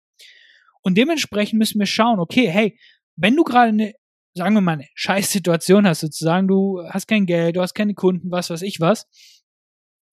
Und 0.83 0.99
dementsprechend 0.99 1.59
müssen 1.59 1.79
wir 1.79 1.87
schauen, 1.87 2.21
okay, 2.21 2.49
hey, 2.51 2.79
wenn 3.17 3.35
du 3.35 3.45
gerade 3.45 3.71
eine 3.71 3.95
sagen 4.35 4.55
wir 4.55 4.61
mal, 4.61 4.73
eine 4.73 4.89
scheiß 4.95 5.31
Situation 5.31 5.87
hast, 5.87 6.01
sozusagen, 6.01 6.49
du 6.49 6.83
hast 6.89 7.07
kein 7.07 7.27
Geld, 7.27 7.57
du 7.57 7.61
hast 7.61 7.75
keine 7.75 7.95
Kunden, 7.95 8.31
was 8.31 8.51
weiß 8.51 8.63
ich 8.63 8.81
was, 8.81 9.07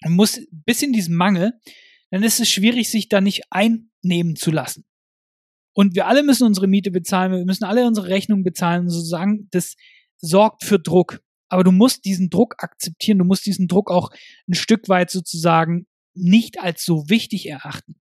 und 0.04 0.14
musst 0.14 0.42
bis 0.52 0.82
in 0.82 0.94
diesen 0.94 1.16
Mangel, 1.16 1.54
dann 2.12 2.24
ist 2.24 2.40
es 2.40 2.50
schwierig, 2.50 2.90
sich 2.90 3.10
da 3.10 3.22
nicht 3.22 3.44
einnehmen 3.50 4.36
zu 4.36 4.52
lassen. 4.52 4.86
Und 5.74 5.96
wir 5.96 6.08
alle 6.08 6.24
müssen 6.24 6.46
unsere 6.46 6.68
Miete 6.68 6.92
bezahlen, 6.92 7.32
wir 7.32 7.46
müssen 7.46 7.64
alle 7.64 7.86
unsere 7.88 8.08
Rechnungen 8.08 8.44
bezahlen, 8.44 8.90
sozusagen, 8.90 9.48
das 9.52 9.76
sorgt 10.18 10.64
für 10.64 10.80
Druck. 10.80 11.22
Aber 11.50 11.64
du 11.64 11.72
musst 11.72 12.06
diesen 12.06 12.30
Druck 12.30 12.56
akzeptieren, 12.60 13.20
du 13.20 13.26
musst 13.26 13.46
diesen 13.46 13.68
Druck 13.68 13.90
auch 13.90 14.10
ein 14.48 14.54
Stück 14.54 14.90
weit 14.90 15.10
sozusagen 15.10 15.88
nicht 16.14 16.60
als 16.60 16.84
so 16.84 17.10
wichtig 17.10 17.48
erachten. 17.48 17.96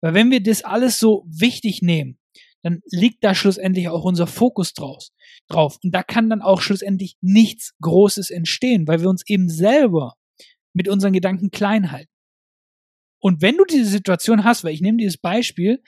Weil 0.00 0.14
wenn 0.14 0.30
wir 0.30 0.42
das 0.42 0.64
alles 0.64 0.98
so 0.98 1.24
wichtig 1.26 1.80
nehmen, 1.80 2.18
dann 2.64 2.80
liegt 2.90 3.22
da 3.22 3.34
schlussendlich 3.34 3.88
auch 3.88 4.04
unser 4.04 4.26
Fokus 4.26 4.72
draus, 4.72 5.12
drauf. 5.48 5.78
Und 5.84 5.94
da 5.94 6.02
kann 6.02 6.30
dann 6.30 6.40
auch 6.40 6.62
schlussendlich 6.62 7.16
nichts 7.20 7.74
Großes 7.82 8.30
entstehen, 8.30 8.88
weil 8.88 9.02
wir 9.02 9.10
uns 9.10 9.22
eben 9.28 9.50
selber 9.50 10.14
mit 10.72 10.88
unseren 10.88 11.12
Gedanken 11.12 11.50
klein 11.50 11.92
halten. 11.92 12.10
Und 13.20 13.42
wenn 13.42 13.58
du 13.58 13.64
diese 13.64 13.90
Situation 13.90 14.44
hast, 14.44 14.64
weil 14.64 14.72
ich 14.72 14.80
nehme 14.80 14.96
dieses 14.96 15.18
Beispiel 15.18 15.82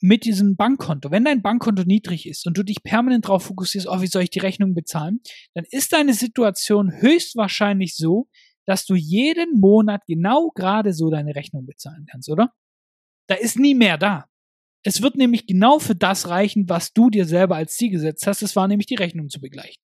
mit 0.00 0.24
diesem 0.26 0.56
Bankkonto, 0.56 1.10
wenn 1.10 1.24
dein 1.24 1.40
Bankkonto 1.40 1.84
niedrig 1.84 2.28
ist 2.28 2.46
und 2.46 2.58
du 2.58 2.62
dich 2.62 2.82
permanent 2.82 3.24
darauf 3.24 3.44
fokussierst, 3.44 3.86
oh, 3.88 4.02
wie 4.02 4.06
soll 4.06 4.22
ich 4.22 4.30
die 4.30 4.40
Rechnung 4.40 4.74
bezahlen, 4.74 5.20
dann 5.54 5.64
ist 5.70 5.94
deine 5.94 6.12
Situation 6.12 6.92
höchstwahrscheinlich 7.00 7.96
so, 7.96 8.28
dass 8.66 8.84
du 8.84 8.94
jeden 8.94 9.60
Monat 9.60 10.02
genau 10.06 10.50
gerade 10.54 10.92
so 10.92 11.10
deine 11.10 11.34
Rechnung 11.34 11.64
bezahlen 11.64 12.06
kannst, 12.10 12.28
oder? 12.28 12.52
Da 13.28 13.36
ist 13.36 13.58
nie 13.58 13.74
mehr 13.74 13.96
da. 13.96 14.26
Es 14.84 15.02
wird 15.02 15.16
nämlich 15.16 15.46
genau 15.46 15.78
für 15.78 15.94
das 15.94 16.28
reichen, 16.28 16.68
was 16.68 16.92
du 16.92 17.10
dir 17.10 17.24
selber 17.24 17.56
als 17.56 17.76
Ziel 17.76 17.90
gesetzt 17.90 18.26
hast. 18.26 18.42
Das 18.42 18.56
war 18.56 18.66
nämlich 18.68 18.86
die 18.86 18.96
Rechnung 18.96 19.28
zu 19.28 19.40
begleichen. 19.40 19.80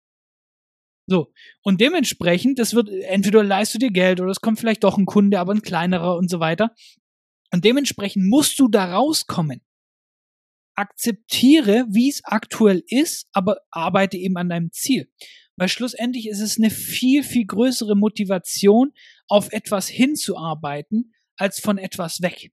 So. 1.08 1.34
Und 1.64 1.82
dementsprechend, 1.82 2.60
das 2.60 2.74
wird, 2.74 2.90
entweder 2.90 3.44
leistest 3.44 3.76
du 3.76 3.88
dir 3.88 3.92
Geld 3.92 4.22
oder 4.22 4.32
es 4.32 4.42
kommt 4.42 4.60
vielleicht 4.60 4.84
doch 4.84 4.98
ein 4.98 5.06
Kunde, 5.06 5.40
aber 5.40 5.54
ein 5.54 5.62
kleinerer 5.62 6.16
und 6.16 6.30
so 6.30 6.40
weiter. 6.40 6.74
Und 7.52 7.66
dementsprechend 7.66 8.26
musst 8.26 8.60
du 8.60 8.68
da 8.68 8.94
rauskommen. 8.94 9.62
akzeptiere, 10.76 11.86
wie 11.90 12.10
es 12.10 12.24
aktuell 12.24 12.84
ist, 12.88 13.28
aber 13.32 13.58
arbeite 13.70 14.18
eben 14.18 14.38
an 14.38 14.50
deinem 14.50 14.72
Ziel. 14.72 15.12
Weil 15.56 15.70
schlussendlich 15.70 16.28
ist 16.28 16.40
es 16.40 16.58
eine 16.58 16.72
viel, 16.72 17.24
viel 17.24 17.46
größere 17.46 17.96
Motivation, 17.96 18.92
auf 19.28 19.52
etwas 19.52 19.88
hinzuarbeiten, 19.88 21.14
als 21.38 21.60
von 21.60 21.78
etwas 21.78 22.22
weg. 22.22 22.52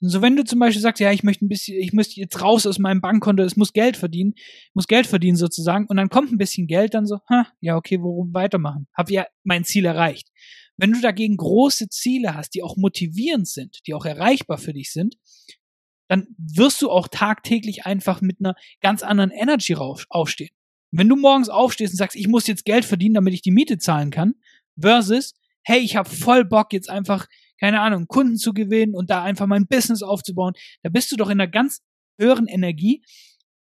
So 0.00 0.20
wenn 0.20 0.36
du 0.36 0.44
zum 0.44 0.58
Beispiel 0.58 0.82
sagst, 0.82 1.00
ja, 1.00 1.10
ich 1.10 1.22
möchte 1.22 1.44
ein 1.44 1.48
bisschen, 1.48 1.78
ich 1.80 1.92
muss 1.92 2.14
jetzt 2.16 2.42
raus 2.42 2.66
aus 2.66 2.78
meinem 2.78 3.00
Bankkonto, 3.00 3.42
es 3.42 3.56
muss 3.56 3.72
Geld 3.72 3.96
verdienen, 3.96 4.34
muss 4.74 4.88
Geld 4.88 5.06
verdienen 5.06 5.36
sozusagen, 5.36 5.86
und 5.86 5.96
dann 5.96 6.10
kommt 6.10 6.30
ein 6.30 6.38
bisschen 6.38 6.66
Geld, 6.66 6.92
dann 6.94 7.06
so, 7.06 7.20
ha, 7.30 7.46
ja, 7.60 7.76
okay, 7.76 8.00
worum 8.00 8.34
weitermachen? 8.34 8.88
Hab 8.92 9.10
ja 9.10 9.26
mein 9.42 9.64
Ziel 9.64 9.86
erreicht. 9.86 10.28
Wenn 10.76 10.92
du 10.92 11.00
dagegen 11.00 11.38
große 11.38 11.88
Ziele 11.88 12.34
hast, 12.34 12.50
die 12.50 12.62
auch 12.62 12.76
motivierend 12.76 13.48
sind, 13.48 13.78
die 13.86 13.94
auch 13.94 14.04
erreichbar 14.04 14.58
für 14.58 14.74
dich 14.74 14.92
sind, 14.92 15.16
dann 16.08 16.26
wirst 16.36 16.82
du 16.82 16.90
auch 16.90 17.08
tagtäglich 17.08 17.86
einfach 17.86 18.20
mit 18.20 18.38
einer 18.40 18.54
ganz 18.80 19.02
anderen 19.02 19.30
Energy 19.30 19.74
aufstehen. 19.74 20.50
Wenn 20.92 21.08
du 21.08 21.16
morgens 21.16 21.48
aufstehst 21.48 21.94
und 21.94 21.98
sagst, 21.98 22.16
ich 22.16 22.28
muss 22.28 22.46
jetzt 22.46 22.64
Geld 22.64 22.84
verdienen, 22.84 23.14
damit 23.14 23.34
ich 23.34 23.42
die 23.42 23.50
Miete 23.50 23.78
zahlen 23.78 24.10
kann, 24.10 24.34
versus, 24.78 25.34
hey, 25.62 25.80
ich 25.80 25.96
habe 25.96 26.08
voll 26.08 26.44
Bock 26.44 26.72
jetzt 26.72 26.90
einfach, 26.90 27.26
keine 27.58 27.80
Ahnung, 27.80 28.06
Kunden 28.06 28.36
zu 28.36 28.52
gewinnen 28.52 28.94
und 28.94 29.10
da 29.10 29.22
einfach 29.22 29.46
mein 29.46 29.66
Business 29.66 30.02
aufzubauen, 30.02 30.54
da 30.82 30.90
bist 30.90 31.10
du 31.12 31.16
doch 31.16 31.28
in 31.28 31.40
einer 31.40 31.50
ganz 31.50 31.82
höheren 32.18 32.46
Energie, 32.46 33.02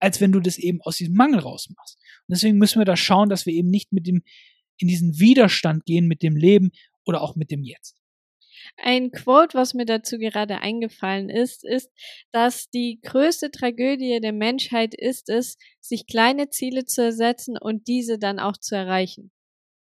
als 0.00 0.20
wenn 0.20 0.32
du 0.32 0.40
das 0.40 0.58
eben 0.58 0.80
aus 0.82 0.96
diesem 0.96 1.14
Mangel 1.14 1.40
rausmachst. 1.40 1.98
Und 2.28 2.34
deswegen 2.34 2.58
müssen 2.58 2.80
wir 2.80 2.84
da 2.84 2.96
schauen, 2.96 3.28
dass 3.28 3.46
wir 3.46 3.52
eben 3.52 3.70
nicht 3.70 3.92
mit 3.92 4.06
dem, 4.06 4.22
in 4.78 4.88
diesen 4.88 5.18
Widerstand 5.18 5.84
gehen 5.86 6.06
mit 6.06 6.22
dem 6.22 6.36
Leben 6.36 6.70
oder 7.04 7.22
auch 7.22 7.36
mit 7.36 7.50
dem 7.50 7.64
Jetzt. 7.64 7.96
Ein 8.76 9.10
Quote, 9.10 9.56
was 9.56 9.74
mir 9.74 9.86
dazu 9.86 10.18
gerade 10.18 10.60
eingefallen 10.60 11.30
ist, 11.30 11.64
ist, 11.64 11.90
dass 12.32 12.68
die 12.70 13.00
größte 13.02 13.50
Tragödie 13.50 14.20
der 14.20 14.32
Menschheit 14.32 14.94
ist 14.94 15.28
es, 15.30 15.56
sich 15.80 16.06
kleine 16.06 16.50
Ziele 16.50 16.84
zu 16.84 17.02
ersetzen 17.02 17.56
und 17.58 17.88
diese 17.88 18.18
dann 18.18 18.38
auch 18.38 18.56
zu 18.56 18.76
erreichen. 18.76 19.30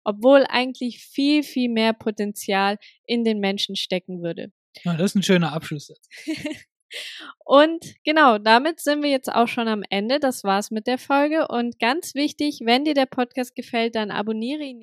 Obwohl 0.03 0.45
eigentlich 0.49 1.03
viel, 1.03 1.43
viel 1.43 1.69
mehr 1.69 1.93
Potenzial 1.93 2.77
in 3.05 3.23
den 3.23 3.39
Menschen 3.39 3.75
stecken 3.75 4.21
würde. 4.21 4.51
Ja, 4.83 4.95
das 4.95 5.11
ist 5.11 5.15
ein 5.15 5.23
schöner 5.23 5.53
Abschluss. 5.53 5.93
Und 7.45 7.95
genau, 8.03 8.37
damit 8.37 8.79
sind 8.79 9.03
wir 9.03 9.09
jetzt 9.09 9.31
auch 9.31 9.47
schon 9.47 9.67
am 9.67 9.83
Ende. 9.89 10.19
Das 10.19 10.43
war's 10.43 10.71
mit 10.71 10.87
der 10.87 10.97
Folge. 10.97 11.47
Und 11.47 11.79
ganz 11.79 12.15
wichtig, 12.15 12.59
wenn 12.63 12.85
dir 12.85 12.93
der 12.93 13.05
Podcast 13.05 13.55
gefällt, 13.55 13.95
dann 13.95 14.11
abonniere 14.11 14.63
ihn. 14.63 14.79